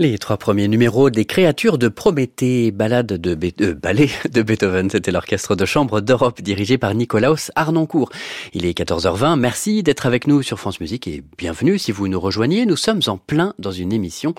Les 0.00 0.16
trois 0.16 0.36
premiers 0.36 0.68
numéros 0.68 1.10
des 1.10 1.24
créatures 1.24 1.76
de 1.76 1.88
Prométhée, 1.88 2.70
balade 2.70 3.14
de 3.14 3.36
euh, 3.62 3.74
ballet 3.74 4.08
de 4.30 4.42
Beethoven, 4.42 4.88
c'était 4.88 5.10
l'orchestre 5.10 5.56
de 5.56 5.64
chambre 5.64 6.00
d'Europe 6.00 6.40
dirigé 6.40 6.78
par 6.78 6.94
Nicolaus 6.94 7.50
Arnoncourt. 7.56 8.10
Il 8.52 8.64
est 8.64 8.78
14h20, 8.78 9.36
merci 9.36 9.82
d'être 9.82 10.06
avec 10.06 10.28
nous 10.28 10.42
sur 10.42 10.60
France 10.60 10.78
Musique 10.78 11.08
et 11.08 11.24
bienvenue 11.36 11.80
si 11.80 11.90
vous 11.90 12.06
nous 12.06 12.20
rejoignez. 12.20 12.64
Nous 12.64 12.76
sommes 12.76 13.00
en 13.08 13.16
plein 13.16 13.54
dans 13.58 13.72
une 13.72 13.92
émission 13.92 14.36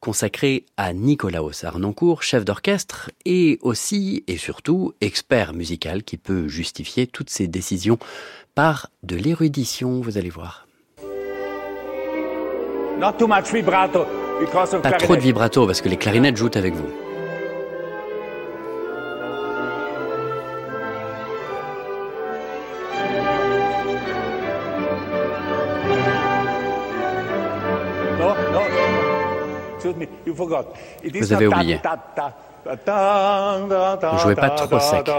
consacrée 0.00 0.64
à 0.78 0.94
Nicolaus 0.94 1.64
Arnoncourt, 1.64 2.22
chef 2.22 2.46
d'orchestre 2.46 3.10
et 3.26 3.58
aussi 3.60 4.24
et 4.26 4.38
surtout 4.38 4.94
expert 5.02 5.52
musical 5.52 6.02
qui 6.02 6.16
peut 6.16 6.48
justifier 6.48 7.06
toutes 7.06 7.28
ses 7.28 7.46
décisions 7.46 7.98
par 8.54 8.88
de 9.02 9.16
l'érudition, 9.16 10.00
vous 10.00 10.16
allez 10.16 10.30
voir. 10.30 10.66
Not 12.98 13.18
too 13.18 13.26
much 13.26 13.52
vibrato. 13.52 14.06
Pas 14.82 14.92
trop 14.92 15.16
de 15.16 15.20
vibrato 15.20 15.66
parce 15.66 15.80
que 15.80 15.88
les 15.88 15.96
clarinettes 15.96 16.36
jouent 16.36 16.50
avec 16.54 16.74
vous. 16.74 16.88
Vous 31.20 31.32
avez 31.32 31.46
oublié. 31.46 31.80
Ne 32.66 34.18
jouez 34.18 34.34
pas 34.34 34.50
trop 34.50 34.80
sec. 34.80 35.10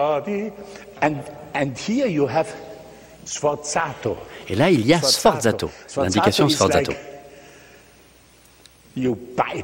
Et 4.50 4.56
là, 4.56 4.70
il 4.70 4.86
y 4.86 4.94
a 4.94 5.02
sforzato, 5.02 5.70
l'indication 5.98 6.50
sforzato. 6.50 6.92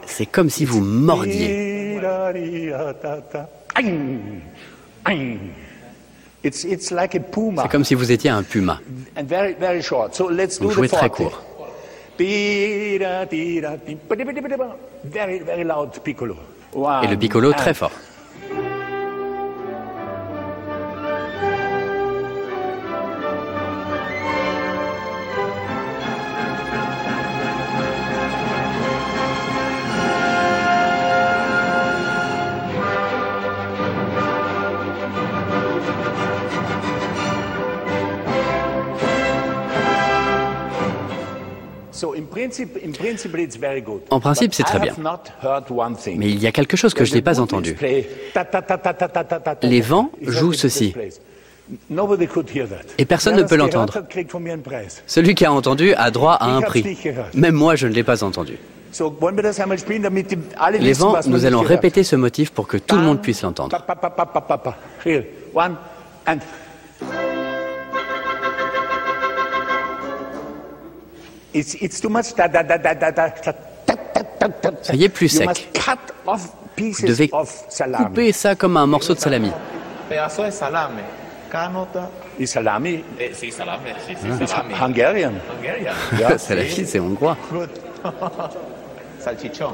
C'est 0.05 0.25
comme 0.25 0.49
si 0.49 0.65
vous 0.65 0.82
mordiez. 0.82 1.97
C'est 7.63 7.71
comme 7.71 7.86
si 7.86 7.95
vous 7.95 8.11
étiez 8.11 8.29
un 8.29 8.43
puma. 8.43 8.79
Vous 10.59 10.71
jouez 10.71 10.89
très 10.89 11.09
court. 11.09 11.41
Et 12.19 12.97
le 17.07 17.17
piccolo 17.17 17.53
très 17.53 17.73
fort. 17.73 17.91
En 44.09 44.19
principe, 44.19 44.53
c'est 44.53 44.63
très 44.63 44.79
bien. 44.79 44.93
Mais 46.17 46.29
il 46.29 46.39
y 46.39 46.47
a 46.47 46.51
quelque 46.51 46.77
chose 46.77 46.93
que 46.93 47.05
je 47.05 47.13
n'ai 47.13 47.21
pas 47.21 47.39
entendu. 47.39 47.75
Les 49.63 49.82
vents 49.82 50.11
jouent 50.21 50.53
ceci. 50.53 50.93
Et 52.97 53.05
personne 53.05 53.36
ne 53.36 53.43
peut 53.43 53.55
l'entendre. 53.55 54.03
Celui 55.07 55.36
qui 55.36 55.45
a 55.45 55.53
entendu 55.53 55.93
a 55.93 56.11
droit 56.11 56.34
à 56.34 56.47
un 56.47 56.61
prix. 56.61 56.97
Même 57.34 57.55
moi, 57.55 57.75
je 57.75 57.88
ne 57.88 57.93
l'ai 57.93 58.03
pas 58.03 58.23
entendu. 58.23 58.57
Les 60.79 60.93
vents, 60.93 61.15
nous 61.27 61.45
allons 61.45 61.61
répéter 61.61 62.03
ce 62.03 62.15
motif 62.15 62.51
pour 62.51 62.67
que 62.67 62.77
tout 62.77 62.97
le 62.97 63.03
monde 63.03 63.21
puisse 63.21 63.41
l'entendre. 63.41 63.86
Ça 74.81 74.95
y 74.95 75.03
est, 75.03 75.09
plus 75.09 75.29
sec. 75.29 75.49
Vous 76.77 77.07
devez 77.07 77.29
couper 77.29 78.31
ça 78.31 78.55
comme 78.55 78.77
un 78.77 78.87
morceau 78.87 79.13
de 79.13 79.19
salami. 79.19 79.51
salami? 82.45 82.93
C'est 83.33 83.51
salami. 83.51 84.73
Hungarian. 84.81 85.33
salami, 86.37 86.85
c'est 86.85 86.99
hongrois. 86.99 87.37
Salchichon. 89.19 89.73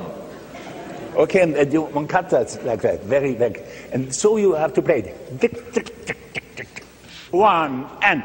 Okay, 1.15 1.41
and, 1.41 1.55
and 1.55 1.73
you, 1.73 1.81
one 1.93 2.05
cut 2.05 2.29
that 2.29 2.59
like 2.63 2.81
that, 2.81 3.03
very 3.05 3.35
like, 3.37 3.65
and 3.91 4.13
so 4.13 4.37
you 4.37 4.53
have 4.53 4.73
to 4.73 4.81
play 4.81 4.99
it. 4.99 5.15
One 7.31 7.85
and. 8.03 8.23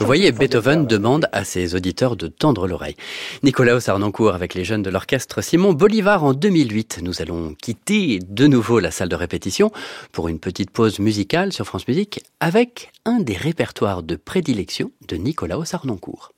Vous 0.00 0.06
voyez, 0.06 0.32
Beethoven 0.32 0.86
demande 0.86 1.28
à 1.32 1.44
ses 1.44 1.74
auditeurs 1.74 2.16
de 2.16 2.26
tendre 2.28 2.66
l'oreille. 2.66 2.96
Nicolas 3.42 3.78
Sarnoncourt 3.80 4.34
avec 4.34 4.54
les 4.54 4.64
jeunes 4.64 4.82
de 4.82 4.90
l'orchestre 4.90 5.42
Simon 5.42 5.72
Bolivar 5.72 6.24
en 6.24 6.32
2008. 6.32 7.00
Nous 7.02 7.22
allons 7.22 7.54
quitter 7.54 8.18
de 8.26 8.46
nouveau 8.46 8.80
la 8.80 8.90
salle 8.90 9.08
de 9.08 9.16
répétition 9.16 9.70
pour 10.12 10.28
une 10.28 10.40
petite 10.40 10.70
pause 10.70 10.98
musicale 10.98 11.52
sur 11.52 11.66
France 11.66 11.86
Musique 11.86 12.20
avec 12.40 12.92
un 13.04 13.20
des 13.20 13.36
répertoires 13.36 14.02
de 14.02 14.16
prédilection 14.16 14.90
de 15.08 15.16
Nicolas 15.16 15.64
Sarnoncourt. 15.64 16.32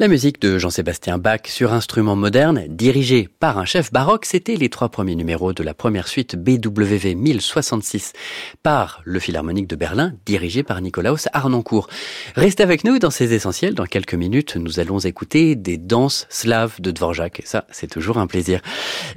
La 0.00 0.08
musique 0.08 0.40
de 0.40 0.58
Jean-Sébastien 0.58 1.18
Bach 1.18 1.42
sur 1.44 1.74
instrument 1.74 2.16
moderne, 2.16 2.64
dirigée 2.68 3.28
par 3.38 3.58
un 3.58 3.66
chef 3.66 3.92
baroque, 3.92 4.24
c'était 4.24 4.56
les 4.56 4.70
trois 4.70 4.88
premiers 4.88 5.14
numéros 5.14 5.52
de 5.52 5.62
la 5.62 5.74
première 5.74 6.08
suite 6.08 6.36
BWV 6.36 7.14
1066 7.14 8.14
par 8.62 9.02
le 9.04 9.20
Philharmonique 9.20 9.66
de 9.66 9.76
Berlin, 9.76 10.14
dirigé 10.24 10.62
par 10.62 10.80
Nikolaus 10.80 11.28
Arnoncourt. 11.34 11.86
Restez 12.34 12.62
avec 12.62 12.84
nous 12.84 12.98
dans 12.98 13.10
ces 13.10 13.34
essentiels. 13.34 13.74
Dans 13.74 13.84
quelques 13.84 14.14
minutes, 14.14 14.56
nous 14.56 14.80
allons 14.80 15.00
écouter 15.00 15.54
des 15.54 15.76
danses 15.76 16.26
slaves 16.30 16.80
de 16.80 16.92
Dvorak. 16.92 17.42
Ça, 17.44 17.66
c'est 17.70 17.90
toujours 17.90 18.16
un 18.16 18.26
plaisir. 18.26 18.62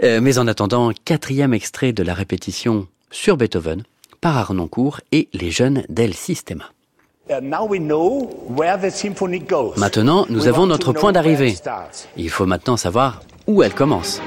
Euh, 0.04 0.20
mais 0.20 0.38
en 0.38 0.48
attendant, 0.48 0.92
quatrième 1.06 1.54
extrait 1.54 1.94
de 1.94 2.04
la 2.04 2.14
répétition 2.14 2.90
sur 3.10 3.38
Beethoven 3.38 3.84
par 4.20 4.36
Arnoncourt 4.36 5.00
et 5.14 5.30
les 5.32 5.50
jeunes 5.50 5.86
d'El 5.88 6.14
Sistema. 6.14 6.73
Maintenant, 9.78 10.26
nous 10.30 10.48
avons 10.48 10.66
notre 10.66 10.92
point 10.92 11.12
d'arrivée. 11.14 11.56
Il 12.18 12.30
faut 12.30 12.46
maintenant 12.46 12.76
savoir 12.76 13.22
où 13.48 13.64
elle 13.64 13.74
commence. 13.74 14.22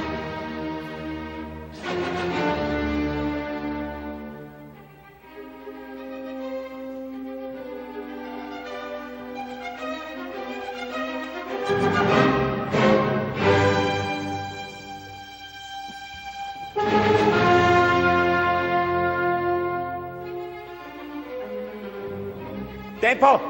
Tempo! 23.16 23.40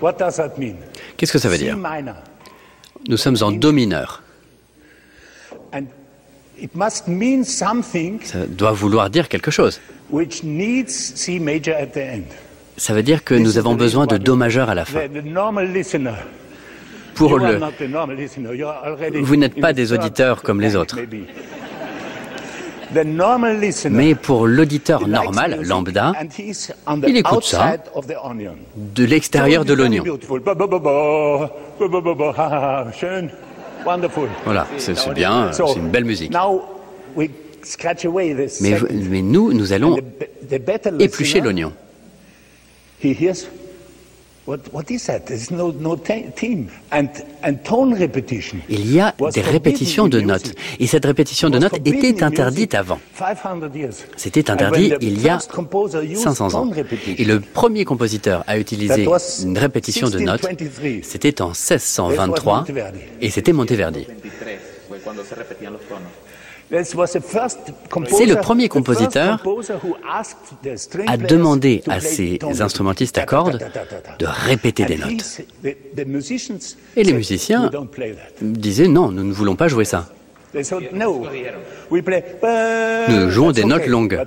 What 0.00 0.18
does 0.18 0.36
that 0.36 0.58
mean? 0.58 0.76
Qu'est-ce 1.16 1.32
que 1.32 1.38
ça 1.38 1.48
veut 1.48 1.58
dire? 1.58 1.76
Nous 3.08 3.16
sommes 3.16 3.36
en 3.42 3.52
Do 3.52 3.72
mineur. 3.72 4.22
And 5.72 5.86
it 6.60 6.74
must 6.74 7.06
mean 7.08 7.44
something 7.44 8.20
Ça 8.24 8.46
doit 8.46 8.72
vouloir 8.72 9.10
dire 9.10 9.28
quelque 9.28 9.50
chose. 9.50 9.80
which 10.10 10.42
needs 10.42 10.88
C 11.14 11.38
major 11.38 11.74
at 11.74 11.88
the 11.92 11.98
end. 11.98 12.24
Ça 12.76 12.94
veut 12.94 13.02
dire 13.02 13.24
que 13.24 13.34
nous 13.34 13.58
avons 13.58 13.74
besoin 13.74 14.06
de 14.06 14.16
Do 14.16 14.36
majeur 14.36 14.70
à 14.70 14.74
la 14.74 14.84
fin. 14.84 15.08
The, 15.08 15.12
the 15.12 15.24
normal 15.24 15.72
listener. 15.72 16.14
Pour 17.18 17.38
le, 17.38 17.60
Vous 19.20 19.36
n'êtes 19.36 19.60
pas 19.60 19.72
des 19.72 19.92
auditeurs 19.92 20.42
comme 20.42 20.60
les 20.60 20.76
autres. 20.76 20.96
mais 23.90 24.14
pour 24.14 24.46
l'auditeur 24.46 25.06
normal, 25.06 25.60
lambda, 25.62 26.12
il 27.06 27.16
écoute 27.16 27.44
ça 27.44 27.76
de 28.76 29.04
l'extérieur 29.04 29.64
de 29.64 29.74
l'oignon. 29.74 30.04
Voilà, 34.44 34.66
c'est 34.78 35.12
bien, 35.12 35.50
c'est 35.52 35.76
une 35.76 35.90
belle 35.90 36.04
musique. 36.04 36.32
Mais, 38.60 38.78
mais 39.10 39.22
nous, 39.22 39.52
nous 39.52 39.72
allons 39.72 39.96
éplucher 40.98 41.40
l'oignon. 41.40 41.72
He 44.48 44.54
hears 44.54 44.62
What, 44.72 44.72
what 44.72 44.90
is 44.90 45.04
that? 45.06 45.26
There's 45.26 45.50
no, 45.50 45.72
no 45.72 45.96
te- 45.96 46.30
theme. 46.34 46.68
And, 46.90 47.08
and 47.42 47.56
tone 47.64 47.92
repetition. 47.94 48.60
Il 48.70 48.90
y 48.92 48.98
a 48.98 49.14
was 49.18 49.32
des 49.32 49.42
forbidden 49.42 49.52
répétitions 49.52 50.08
de 50.08 50.20
notes. 50.20 50.54
Et 50.80 50.86
cette 50.86 51.04
répétition 51.04 51.50
de 51.50 51.54
Was 51.56 51.60
notes 51.60 51.70
forbidden 51.70 51.98
était 52.04 52.22
in 52.22 52.26
interdite 52.28 52.74
avant. 52.74 52.98
500 53.18 53.60
years. 53.74 53.94
C'était 54.16 54.50
interdit 54.50 54.92
il 55.00 55.20
y 55.20 55.28
a 55.28 55.34
first 55.38 55.52
composer 55.52 55.98
used 55.98 56.22
500 56.22 56.54
ans. 56.54 56.64
tone 56.66 56.72
repetition, 56.74 57.14
Et 57.18 57.24
le 57.24 57.40
premier 57.40 57.84
compositeur 57.84 58.44
à 58.46 58.58
utiliser 58.58 59.06
une 59.42 59.58
répétition 59.58 60.08
de 60.08 60.18
notes, 60.20 60.42
1623. 60.44 61.02
c'était 61.02 61.42
en 61.42 61.48
1623 61.48 62.38
That 62.38 62.50
was 62.50 62.58
Monteverdi. 62.60 62.98
et 63.20 63.30
c'était 63.30 63.52
Monteverdi. 63.52 64.06
C'est 66.70 68.26
le 68.26 68.36
premier 68.40 68.68
compositeur 68.68 69.42
à 71.06 71.16
demander 71.16 71.82
à 71.88 72.00
ses 72.00 72.38
instrumentistes 72.60 73.16
à 73.18 73.24
cordes 73.24 73.64
de 74.18 74.26
répéter 74.26 74.84
des 74.84 74.98
notes. 74.98 75.40
Et 75.64 77.04
les 77.04 77.12
musiciens 77.12 77.70
disaient 78.42 78.88
non, 78.88 79.10
nous 79.10 79.24
ne 79.24 79.32
voulons 79.32 79.56
pas 79.56 79.68
jouer 79.68 79.84
ça. 79.84 80.08
Nous 83.08 83.30
jouons 83.30 83.52
des 83.52 83.64
notes 83.64 83.86
longues. 83.86 84.18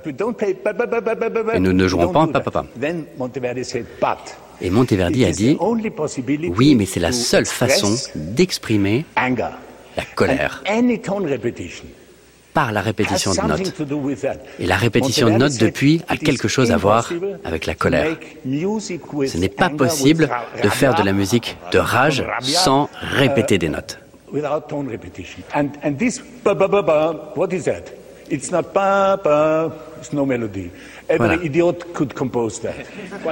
Et 1.54 1.60
nous 1.60 1.72
ne 1.72 1.88
don't 1.88 2.12
pas 2.12 2.26
do 2.26 2.32
pa, 2.32 2.32
that. 2.32 2.40
pa, 2.40 2.50
pa. 2.50 2.64
Then 2.80 3.04
Monteverdi 3.18 3.64
said, 3.64 3.86
but 4.00 4.36
Et 4.60 4.70
Monteverdi 4.70 5.24
a 5.24 5.32
dit 5.32 5.56
oui, 5.60 6.74
mais 6.76 6.86
c'est 6.86 7.00
la 7.00 7.12
seule 7.12 7.46
façon 7.46 7.94
d'exprimer 8.14 9.04
la 9.16 10.04
colère 10.14 10.62
par 12.54 12.72
la 12.72 12.80
répétition 12.80 13.32
de 13.32 13.40
notes. 13.40 13.72
Et 14.58 14.66
la 14.66 14.76
répétition 14.76 15.28
de 15.30 15.34
notes 15.34 15.58
depuis 15.58 16.02
a 16.08 16.16
quelque 16.16 16.48
chose 16.48 16.70
à 16.70 16.76
voir 16.76 17.10
avec 17.44 17.66
la 17.66 17.74
colère. 17.74 18.16
Ce 18.44 19.38
n'est 19.38 19.48
pas 19.48 19.70
possible 19.70 20.28
de 20.62 20.68
faire 20.68 20.94
de 20.94 21.02
la 21.02 21.12
musique 21.12 21.56
de 21.72 21.78
rage 21.78 22.24
sans 22.40 22.88
répéter 23.00 23.58
des 23.58 23.68
notes. 23.68 23.98
Voilà. 31.16 31.36
idiot 31.42 31.74
could 31.92 32.14
compose 32.14 32.60
that. 32.60 32.72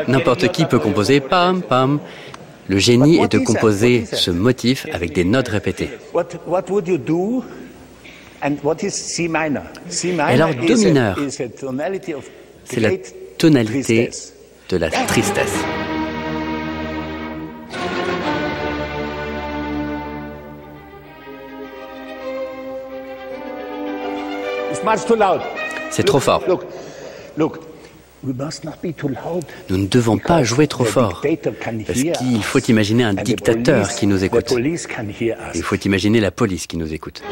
N'importe 0.09 0.49
qui 0.49 0.67
peut 0.67 0.79
composer 0.79 1.21
pam 1.21 1.63
pam. 1.63 2.01
Le 2.69 2.79
génie 2.79 3.19
est 3.19 3.33
de 3.33 3.39
composer 3.39 4.05
ce 4.05 4.31
motif 4.31 4.87
avec 4.93 5.13
des 5.13 5.25
notes 5.25 5.49
répétées. 5.49 5.91
Minor? 9.29 9.65
Alors, 10.19 10.55
do 10.55 10.77
mineur, 10.77 11.17
C'est 12.65 12.81
la 12.81 12.91
tonalité 13.39 14.11
de 14.69 14.77
la 14.77 14.91
tristesse. 14.91 15.59
C'est 25.91 26.05
trop 26.05 26.21
fort. 26.21 26.43
Nous 28.23 29.77
ne 29.77 29.87
devons 29.87 30.19
pas 30.19 30.43
jouer 30.43 30.67
trop 30.67 30.85
fort. 30.85 31.23
Parce 31.87 32.03
qu'il 32.03 32.43
faut 32.43 32.59
imaginer 32.59 33.05
un 33.05 33.15
dictateur 33.15 33.89
qui 33.89 34.07
nous 34.07 34.25
écoute. 34.25 34.55
Il 35.55 35.63
faut 35.63 35.77
imaginer 35.77 36.21
la 36.21 36.31
police 36.31 36.67
qui 36.67 36.77
nous 36.77 36.93
écoute. 36.93 37.23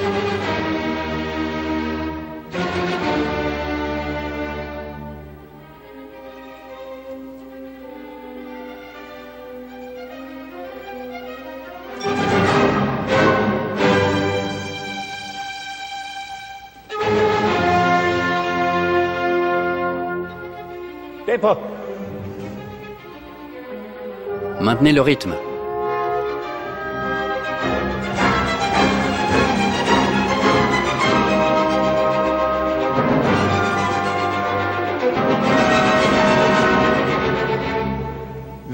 Maintenez 24.61 24.93
le 24.93 25.03
rythme. 25.03 25.35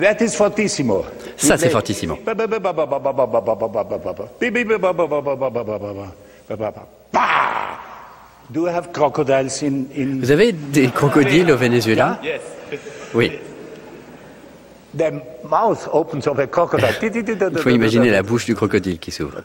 That 0.01 0.21
is 0.23 0.37
fortissimo. 0.37 1.05
Ça, 1.37 1.57
c'est 1.57 1.71
fortissimo 1.71 2.17
you 2.17 2.31
have 2.31 2.43
crocodiles 6.47 7.21
in, 7.21 7.21
in 7.21 8.34
Vous 8.51 10.31
avez 10.31 10.53
des 10.53 10.89
crocodiles 10.89 11.51
au 11.51 11.57
Venezuela? 11.57 12.21
Oui. 13.15 13.33
the 14.97 15.23
mouth 15.43 15.89
opens 15.93 16.27
of 16.27 16.39
a 16.39 16.47
crocodile? 16.47 16.95
Il 17.03 17.59
faut 17.59 17.71
imaginer 17.71 18.11
la 18.11 18.23
bouche 18.23 18.45
du 18.47 18.55
crocodile 18.55 18.99
qui 18.99 19.11
s'ouvre. 19.11 19.41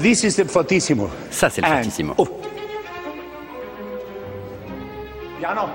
This 0.00 0.24
is 0.24 0.34
the 0.36 0.44
fortissimo. 0.44 1.08
Ça, 1.30 1.50
c'est 1.50 1.60
le 1.60 1.68
fortissimo. 1.68 2.14
Oh. 2.18 2.28
Piano. 5.38 5.68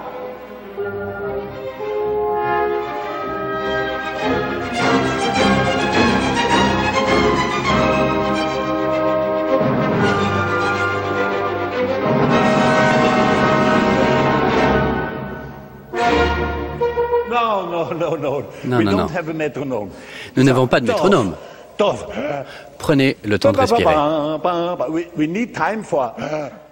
Non, 18.66 18.80
We 18.80 18.84
non, 18.84 18.92
non. 18.92 19.90
Nous 20.36 20.44
n'avons 20.44 20.68
pas 20.68 20.80
de 20.80 20.88
métronome. 20.88 21.34
Prenez 22.78 23.18
le 23.24 23.40
temps 23.40 23.52
de 23.52 23.58
respirer. 23.58 23.96
We, 24.90 25.08
we 25.18 25.28
need 25.28 25.54
time 25.54 25.84
for. 25.84 26.14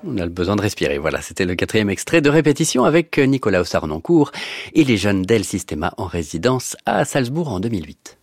On 0.06 0.18
a 0.18 0.24
le 0.24 0.30
besoin 0.30 0.56
de 0.56 0.62
respirer. 0.62 0.98
Voilà, 0.98 1.22
c'était 1.22 1.46
le 1.46 1.56
quatrième 1.56 1.90
extrait 1.90 2.22
de 2.22 2.30
répétition 2.30 2.84
avec 2.84 3.18
Nicolas 3.18 3.64
Sarnoncourt 3.64 4.32
et 4.74 4.84
les 4.84 4.98
jeunes 4.98 5.24
d'El 5.24 5.44
Sistema 5.44 5.94
en 5.98 6.06
résidence 6.06 6.76
à 6.86 7.06
Salzbourg 7.06 7.50
en 7.50 7.60
2008. 7.60 8.18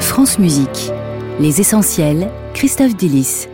France 0.00 0.38
Musique. 0.38 0.90
Les 1.40 1.60
essentiels, 1.60 2.30
Christophe 2.54 2.96
Delis. 2.96 3.48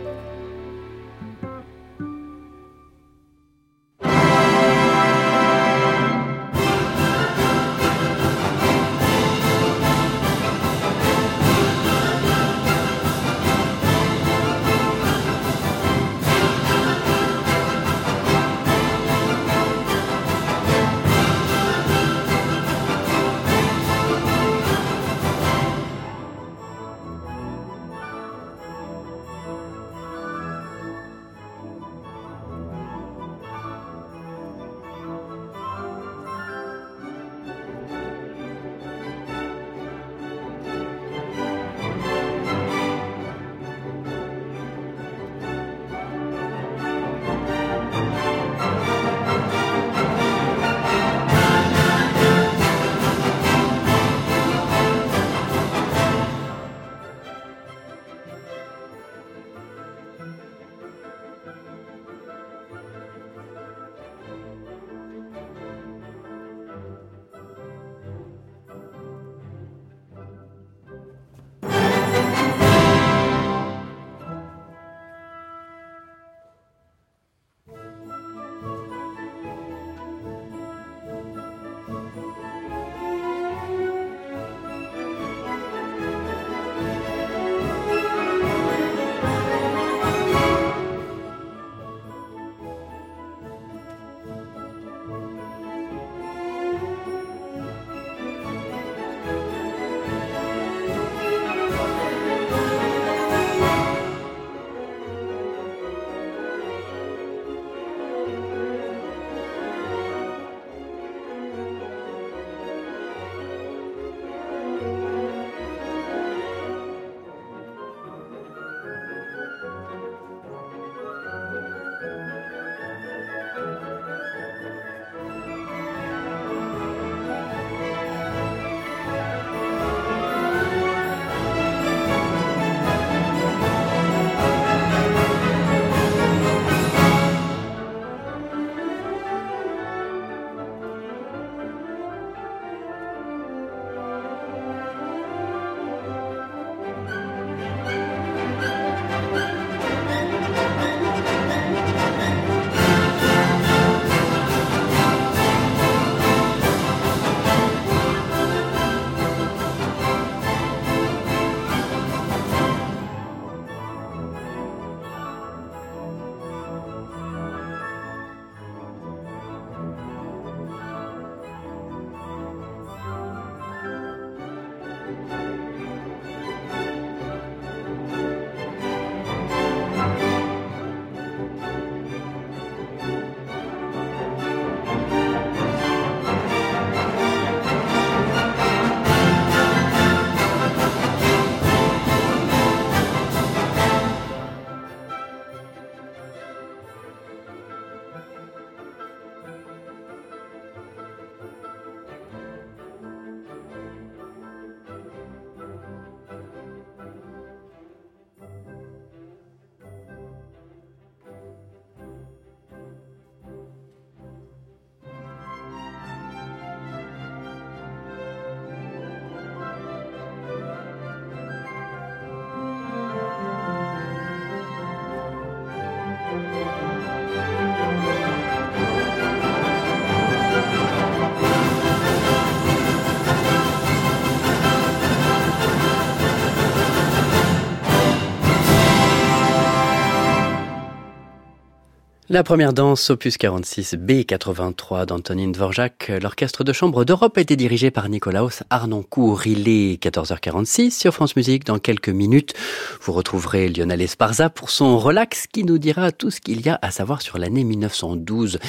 La 242.29 242.43
première 242.43 242.73
danse, 242.73 243.09
opus 243.09 243.37
46 243.37 243.93
B83 243.93 245.05
d'Antonin 245.05 245.47
Dvorak. 245.47 246.11
L'orchestre 246.21 246.65
de 246.65 246.73
chambre 246.73 247.05
d'Europe 247.05 247.37
a 247.37 247.41
été 247.41 247.55
dirigé 247.55 247.89
par 247.89 248.09
Nicolaos 248.09 248.63
Arnoncourt. 248.69 249.47
Il 249.47 249.69
est 249.69 250.03
14h46 250.03 250.91
sur 250.91 251.13
France 251.13 251.37
Musique. 251.37 251.63
Dans 251.63 251.79
quelques 251.79 252.09
minutes, 252.09 252.53
vous 253.01 253.13
retrouverez 253.13 253.69
Lionel 253.69 254.01
Esparza 254.01 254.49
pour 254.49 254.71
son 254.71 254.99
relax 254.99 255.47
qui 255.47 255.63
nous 255.63 255.77
dira 255.77 256.11
tout 256.11 256.29
ce 256.29 256.41
qu'il 256.41 256.65
y 256.65 256.67
a 256.67 256.77
à 256.81 256.91
savoir 256.91 257.21
sur 257.21 257.37
l'année 257.37 257.63
1912. 257.63 258.59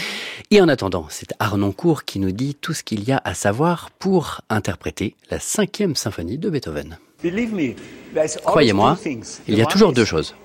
Et 0.52 0.60
en 0.60 0.68
attendant, 0.68 1.06
c'est 1.10 1.32
Arnoncourt 1.40 2.04
qui 2.04 2.20
nous 2.20 2.30
dit 2.30 2.54
tout 2.54 2.74
ce 2.74 2.84
qu'il 2.84 3.02
y 3.08 3.10
a 3.10 3.20
à 3.24 3.34
savoir 3.34 3.90
pour 3.90 4.40
interpréter 4.50 5.16
la 5.32 5.40
cinquième 5.40 5.96
symphonie 5.96 6.38
de 6.38 6.48
Beethoven. 6.48 6.96
Croyez-moi, 8.44 8.96
il 9.48 9.58
y 9.58 9.62
a 9.62 9.66
toujours 9.66 9.92
deux 9.92 10.04
choses. 10.04 10.36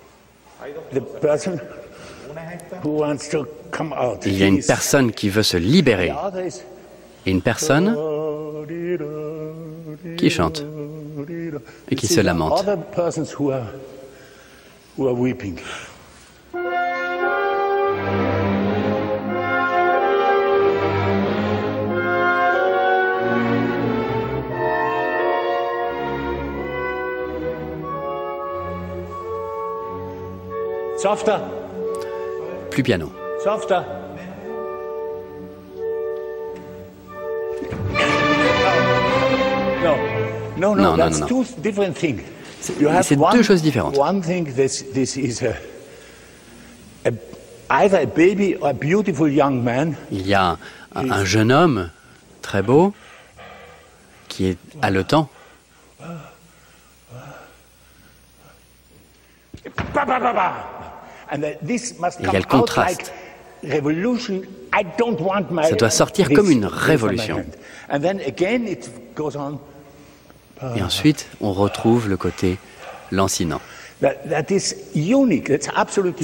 Il 4.26 4.38
y 4.38 4.44
a 4.44 4.48
une 4.48 4.64
personne 4.64 5.12
qui 5.12 5.30
veut 5.30 5.44
se 5.44 5.58
libérer 5.58 6.12
et 7.26 7.32
une 7.32 7.42
personne 7.42 7.96
qui 10.18 10.30
chante 10.30 10.66
et 11.90 11.96
qui 11.96 12.08
se 12.08 12.22
lamente. 12.22 12.66
Softer. 30.98 31.63
Plus 32.74 32.82
piano. 32.84 33.12
Softer. 33.44 33.86
No, 39.84 39.96
no, 40.56 40.74
no, 40.74 40.76
Non, 40.76 40.76
non, 40.76 40.98
that's 40.98 41.20
non, 41.20 41.28
non. 41.30 41.44
two 41.46 41.62
different 41.62 41.96
things. 41.98 42.22
C'est- 42.62 42.80
deux 43.34 43.44
choses 43.44 43.62
différentes. 43.62 43.98
One 43.98 44.22
thing, 44.22 44.46
this, 44.56 44.84
this 44.94 45.18
is 45.18 45.42
a, 45.44 45.56
a, 47.06 47.12
either 47.70 48.00
a 48.04 48.06
baby 48.06 48.56
or 48.56 48.70
a 48.70 48.74
beautiful 48.74 49.28
young 49.28 49.62
man. 49.64 49.96
Il 50.12 50.26
y 50.26 50.34
a 50.34 50.58
un, 50.96 51.12
un 51.12 51.26
jeune 51.26 51.52
homme 51.52 51.90
très 52.42 52.62
beau 52.62 52.94
qui 54.30 54.48
est 54.48 54.58
haletant. 54.82 55.30
Must 62.00 62.18
Il 62.20 62.26
y 62.26 62.36
a 62.36 62.40
le 62.40 62.46
contraste. 62.46 63.12
Ça 65.64 65.76
doit 65.76 65.90
sortir 65.90 66.30
comme 66.30 66.52
une 66.52 66.66
révolution. 66.66 67.46
Et 70.76 70.82
ensuite, 70.82 71.28
on 71.42 71.54
retrouve 71.54 72.10
le 72.10 72.18
côté 72.18 72.58
lancinant. 73.12 73.62
Ça, 74.02 74.10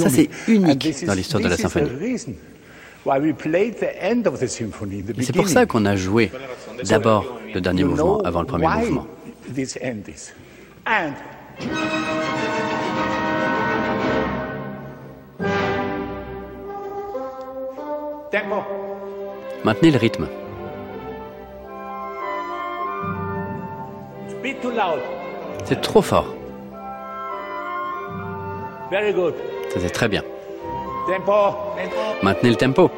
c'est 0.10 0.30
unique 0.48 1.06
dans 1.06 1.14
l'histoire 1.14 1.42
de 1.42 1.48
la 1.48 1.58
symphonie. 1.58 1.90
Et 5.18 5.24
c'est 5.24 5.36
pour 5.36 5.48
ça 5.48 5.66
qu'on 5.66 5.86
a 5.86 5.96
joué 5.96 6.32
d'abord 6.84 7.40
le 7.54 7.62
dernier 7.62 7.86
mouvement 7.86 8.20
avant 8.22 8.42
le 8.42 8.48
premier 8.48 8.68
mouvement. 8.68 9.08
Tempo. 18.32 18.64
Maintenez 19.64 19.92
le 19.92 19.98
rythme. 19.98 20.28
Speak 24.30 24.62
too 24.62 24.70
loud. 24.72 25.02
C'est 25.66 25.82
trop 25.82 26.02
fort. 26.02 26.34
Very 28.92 29.14
good. 29.14 29.36
Ça 29.74 29.80
c'est 29.80 29.90
très 29.90 30.08
bien. 30.08 30.24
Tempo. 31.08 31.56
Maintenez 32.24 32.50
le 32.52 32.56
tempo. 32.56 32.90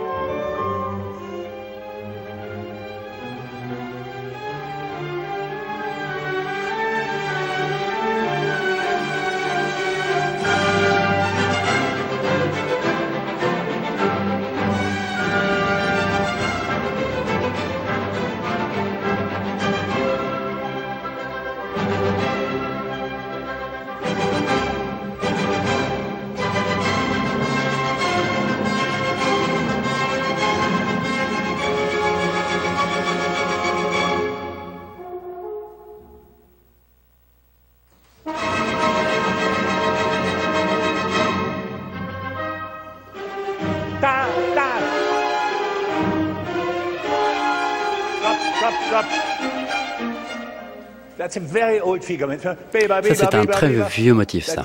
Ça 51.31 53.15
c'est 53.15 53.35
un 53.35 53.45
très 53.45 53.69
vieux 53.89 54.13
motif 54.13 54.45
ça. 54.45 54.63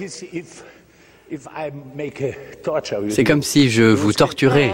C'est 3.09 3.25
comme 3.25 3.43
si 3.43 3.71
je 3.71 3.83
vous 3.83 4.13
torturais. 4.13 4.73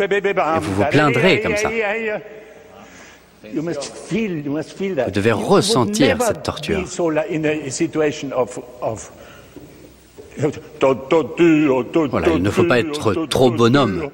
Et 0.00 0.06
vous 0.60 0.74
vous 0.74 0.84
plaindrez 0.90 1.40
comme 1.40 1.56
ça. 1.56 1.70
Vous 3.52 5.10
devez 5.10 5.32
ressentir 5.32 6.22
cette 6.22 6.42
torture. 6.42 6.84
Voilà, 12.10 12.28
il 12.34 12.42
ne 12.42 12.50
faut 12.50 12.64
pas 12.64 12.78
être 12.80 13.26
trop 13.26 13.50
bonhomme. 13.50 14.08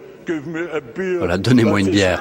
Voilà, 1.19 1.39
donnez-moi 1.39 1.81
une 1.81 1.91
bière. 1.91 2.20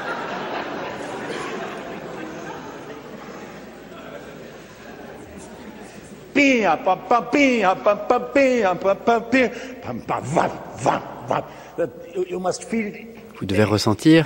You- 12.30 12.40
must 12.40 12.64
feel 12.64 12.88
Vous 13.40 13.46
devez 13.46 13.64
ressentir. 13.64 14.26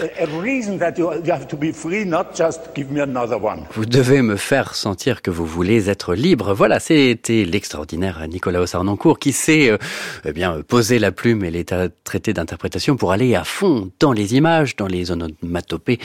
Vous 3.73 3.85
devez 3.85 4.21
me 4.23 4.35
faire 4.35 4.73
sentir 4.73 5.21
que 5.21 5.29
vous 5.29 5.45
voulez 5.45 5.89
être 5.89 6.15
libre. 6.15 6.53
Voilà, 6.55 6.79
c'était 6.79 7.45
l'extraordinaire 7.45 8.27
Nicolas 8.27 8.65
Arnoncourt 8.73 9.19
qui 9.19 9.31
s'est 9.31 9.69
euh, 9.69 9.77
eh 10.25 10.31
bien 10.31 10.61
posé 10.67 10.97
la 10.97 11.11
plume 11.11 11.43
et 11.43 11.51
les 11.51 11.63
traités 12.03 12.33
d'interprétation 12.33 12.95
pour 12.95 13.11
aller 13.11 13.35
à 13.35 13.43
fond 13.43 13.91
dans 13.99 14.13
les 14.13 14.35
images, 14.35 14.75
dans 14.75 14.87
les 14.87 15.11
onomatopées, 15.11 15.99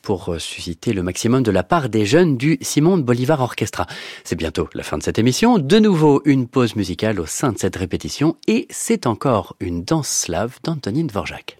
pour 0.00 0.32
euh, 0.32 0.38
susciter 0.38 0.94
le 0.94 1.02
maximum 1.02 1.42
de 1.42 1.50
la 1.50 1.64
part 1.64 1.90
des 1.90 2.06
jeunes 2.06 2.38
du 2.38 2.56
Simon 2.62 2.96
Bolivar 2.96 3.42
Orchestra. 3.42 3.86
C'est 4.24 4.36
bientôt 4.36 4.70
la 4.72 4.84
fin 4.84 4.96
de 4.96 5.02
cette 5.02 5.18
émission. 5.18 5.58
De 5.58 5.78
nouveau, 5.78 6.22
une 6.24 6.48
pause 6.48 6.76
musicale 6.76 7.20
au 7.20 7.26
sein 7.26 7.52
de 7.52 7.58
cette 7.58 7.76
répétition 7.76 8.36
et 8.46 8.66
c'est 8.70 9.06
encore 9.06 9.54
une 9.60 9.84
danse 9.84 10.08
slave 10.08 10.58
d'Antonine 10.64 11.08
Dvorak. 11.08 11.58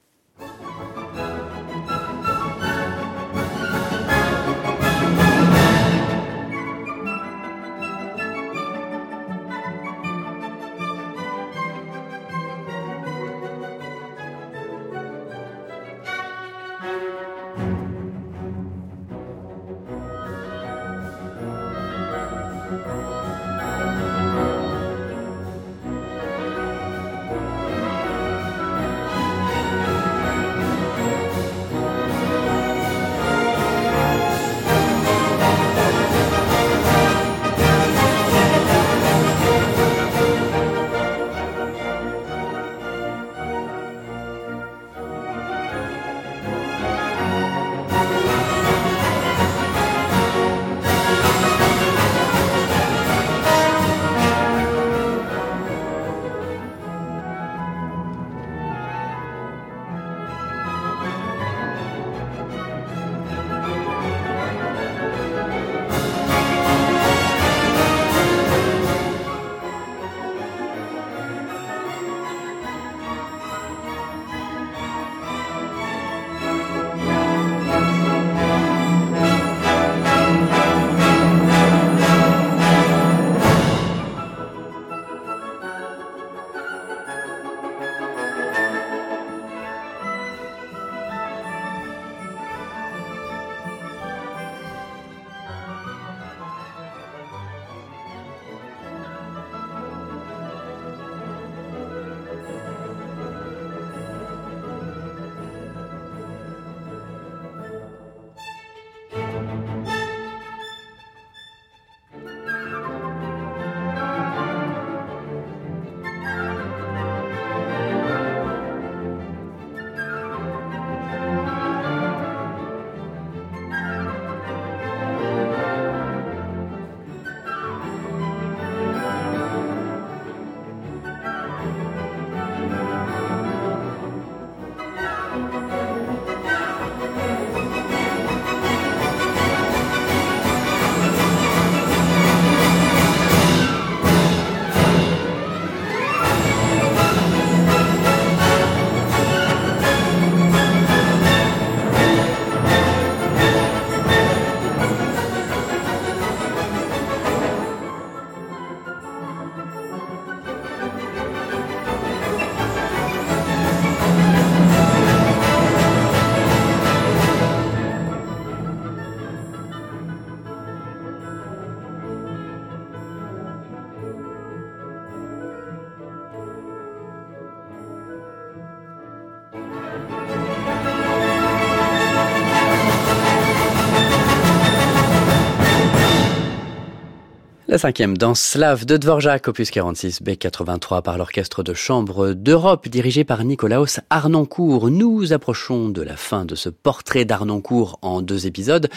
La 187.74 187.78
cinquième 187.78 188.16
danse 188.16 188.40
slave 188.40 188.84
de 188.84 188.96
Dvorak, 188.96 189.48
opus 189.48 189.72
46, 189.72 190.22
B83 190.22 191.02
par 191.02 191.18
l'orchestre 191.18 191.64
de 191.64 191.74
chambre 191.74 192.30
d'Europe 192.30 192.86
dirigé 192.86 193.24
par 193.24 193.42
Nicolaos 193.42 193.98
Arnoncourt. 194.10 194.90
Nous 194.92 195.32
approchons 195.32 195.88
de 195.88 196.00
la 196.00 196.16
fin 196.16 196.44
de 196.44 196.54
ce 196.54 196.68
portrait 196.68 197.24
d'Arnoncourt 197.24 197.98
en 198.00 198.22
deux 198.22 198.46
épisodes. 198.46 198.88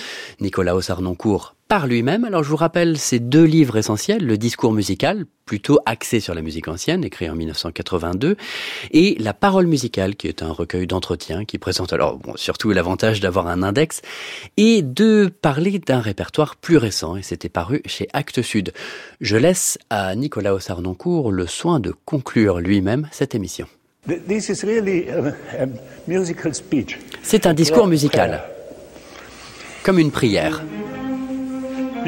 Nicolaos 0.41 0.91
Arnoncourt 0.91 1.55
par 1.67 1.87
lui-même. 1.87 2.23
Alors 2.25 2.43
je 2.43 2.49
vous 2.49 2.55
rappelle 2.55 2.97
ces 2.97 3.19
deux 3.19 3.43
livres 3.43 3.77
essentiels, 3.77 4.25
le 4.25 4.37
discours 4.37 4.73
musical, 4.73 5.25
plutôt 5.45 5.79
axé 5.85 6.19
sur 6.19 6.33
la 6.33 6.41
musique 6.41 6.67
ancienne, 6.67 7.03
écrit 7.03 7.29
en 7.29 7.35
1982, 7.35 8.35
et 8.91 9.15
la 9.19 9.33
parole 9.33 9.67
musicale, 9.67 10.15
qui 10.15 10.27
est 10.27 10.43
un 10.43 10.51
recueil 10.51 10.87
d'entretiens 10.87 11.45
qui 11.45 11.57
présente 11.57 11.93
alors 11.93 12.17
bon, 12.17 12.33
surtout 12.35 12.71
l'avantage 12.71 13.19
d'avoir 13.19 13.47
un 13.47 13.63
index, 13.63 14.01
et 14.57 14.81
de 14.81 15.31
parler 15.41 15.79
d'un 15.79 15.99
répertoire 15.99 16.55
plus 16.55 16.77
récent, 16.77 17.15
et 17.15 17.21
c'était 17.21 17.49
paru 17.49 17.81
chez 17.85 18.07
Actes 18.13 18.41
Sud. 18.41 18.73
Je 19.21 19.37
laisse 19.37 19.77
à 19.89 20.15
Nicolas 20.15 20.53
Ossarnoncourt 20.53 21.31
le 21.31 21.47
soin 21.47 21.79
de 21.79 21.93
conclure 22.05 22.59
lui-même 22.59 23.07
cette 23.11 23.35
émission. 23.35 23.67
C'est 27.23 27.45
un 27.45 27.53
discours 27.53 27.87
musical, 27.87 28.43
comme 29.83 29.99
une 29.99 30.11
prière. 30.11 30.63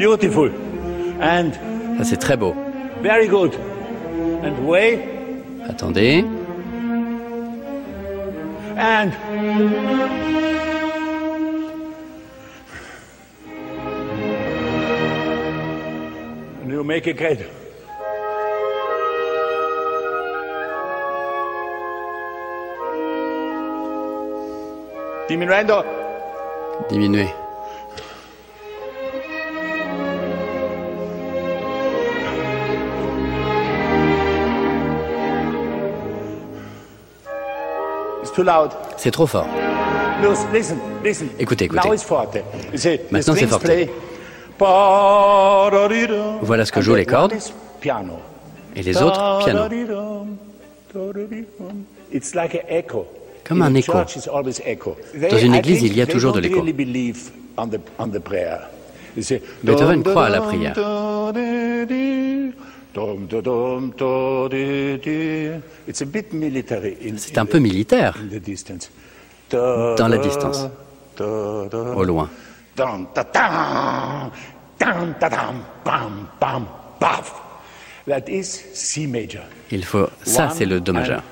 Beautiful. 0.00 0.50
And 1.20 1.52
Ça 1.98 2.04
c'est 2.04 2.16
très 2.16 2.36
beau. 2.36 2.54
very 3.02 3.28
good. 3.28 3.52
And 4.42 4.66
way 4.66 4.98
Attendez. 5.68 6.24
and 8.78 9.12
and 16.62 16.70
you 16.70 16.84
make 16.84 17.06
it 17.06 17.16
great. 17.16 17.40
Diminuendo. 25.28 25.84
Diminuez. 26.88 27.30
C'est 38.96 39.10
trop 39.10 39.26
fort. 39.26 39.46
Écoutez, 41.38 41.64
écoutez. 41.64 41.88
Maintenant, 43.10 43.34
c'est 43.34 43.46
forte. 43.46 43.70
Voilà 46.42 46.64
ce 46.66 46.72
que 46.72 46.80
jouent 46.80 46.94
les 46.94 47.06
cordes. 47.06 47.34
Et 48.76 48.82
les 48.82 49.02
autres, 49.02 49.44
piano. 49.44 49.62
It's 52.12 52.34
like 52.34 52.54
an 52.54 52.66
echo. 52.68 53.06
Comme 53.44 53.62
un 53.62 53.74
écho. 53.74 53.92
Dans 53.94 55.38
une 55.38 55.54
église, 55.54 55.82
il 55.82 55.96
y 55.96 56.02
a 56.02 56.06
toujours 56.06 56.32
de 56.32 56.40
l'écho. 56.40 56.62
Beethoven 59.64 60.02
croit 60.02 60.26
à 60.26 60.30
la 60.30 60.40
prière. 60.40 60.74
C'est 67.18 67.38
un 67.38 67.46
peu 67.46 67.58
the- 67.58 67.62
militaire. 67.62 68.14
Dans 69.96 70.08
la 70.08 70.18
distance. 70.18 70.66
au 71.96 72.04
loin. 72.04 72.28
Il 79.70 79.84
faut. 79.84 80.08
Ça, 80.24 80.50
c'est 80.50 80.66
le 80.66 80.80
do 80.80 80.92
majeur. 80.92 81.22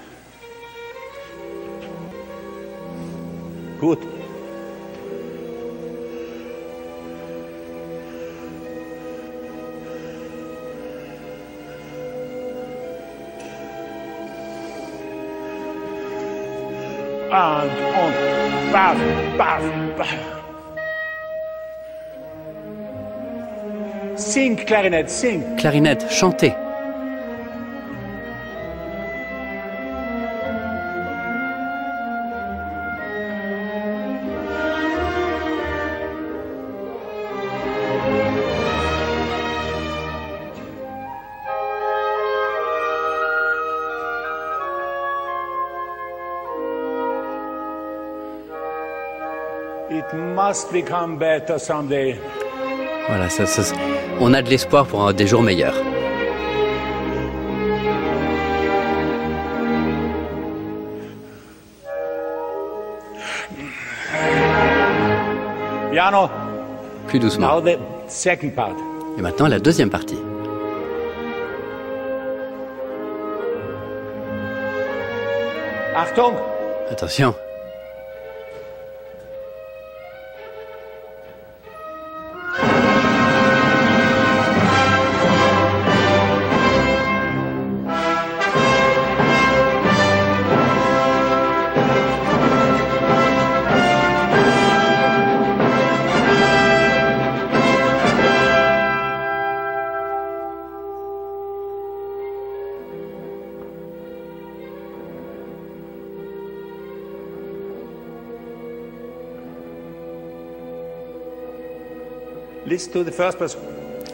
And 17.31 17.71
on. 17.95 18.29
Sing, 24.17 24.57
clarinet, 24.57 25.11
sing. 25.11 25.43
Clarinette, 25.59 26.09
chantez. 26.09 26.68
Must 50.49 50.73
become 50.73 51.19
better 51.19 51.59
someday. 51.59 52.19
Voilà, 53.07 53.29
ça, 53.29 53.45
ça- 53.45 53.75
on 54.19 54.33
a 54.33 54.41
de 54.41 54.49
l'espoir 54.49 54.87
pour 54.87 55.13
des 55.13 55.27
jours 55.27 55.43
meilleurs. 55.43 55.75
Piano. 65.91 66.29
Plus 67.09 67.19
doucement. 67.19 67.49
Now 67.49 67.61
the 67.61 67.79
second 68.09 68.51
part. 68.55 68.77
Et 69.19 69.23
maintenant, 69.23 69.49
la 69.49 69.59
deuxième 69.59 69.91
partie. 69.91 70.19
Achtung. 75.97 76.35
Attention. 76.91 77.35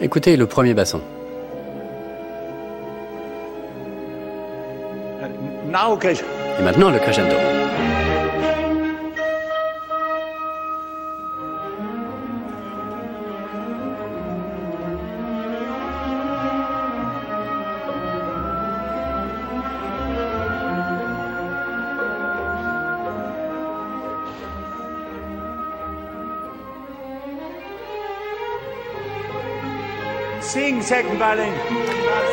Écoutez 0.01 0.37
le 0.37 0.47
premier 0.47 0.75
basson. 0.75 1.01
Chris. 5.99 6.21
Et 6.59 6.63
maintenant, 6.63 6.91
le 6.91 6.99
crescendo. 6.99 7.64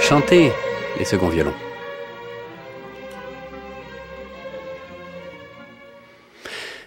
Chantez 0.02 0.52
les 0.99 1.06
seconds 1.06 1.30
violons. 1.30 1.53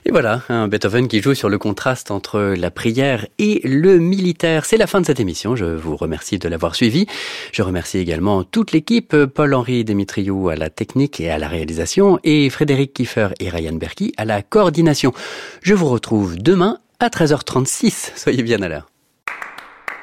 Et 0.05 0.11
voilà, 0.11 0.43
un 0.51 0.69
Beethoven 0.69 1.09
qui 1.09 1.23
joue 1.23 1.32
sur 1.32 1.49
le 1.49 1.57
contraste 1.57 2.11
entre 2.11 2.55
la 2.55 2.70
prière 2.70 3.27
et 3.39 3.62
le 3.65 3.99
militaire. 3.99 4.66
C'est 4.66 4.77
la 4.77 4.86
fin 4.86 5.01
de 5.01 5.07
cette 5.07 5.20
émission. 5.20 5.57
Je 5.57 5.65
vous 5.65 5.97
remercie 5.97 6.39
de 6.39 6.47
l'avoir 6.51 6.74
suivi. 6.74 7.07
Je 7.51 7.62
remercie 7.62 7.97
également 7.97 8.45
toute 8.45 8.73
l'équipe, 8.73 9.16
Paul-Henri 9.24 9.85
Dimitriou 9.85 10.51
à 10.51 10.57
la 10.57 10.69
technique 10.69 11.19
et 11.19 11.31
à 11.31 11.39
la 11.39 11.49
réalisation, 11.49 12.19
et 12.24 12.51
Frédéric 12.51 12.93
Kiefer 12.93 13.28
et 13.41 13.49
Ryan 13.49 13.73
Berky 13.73 14.12
à 14.19 14.27
la 14.27 14.43
coordination. 14.43 15.15
Je 15.62 15.73
vous 15.73 15.89
retrouve 15.89 16.36
demain 16.36 16.78
à 17.01 17.09
13h36. 17.09 18.12
Soyez 18.16 18.43
bien 18.43 18.61
à 18.61 18.69
l'heure. 18.69 18.93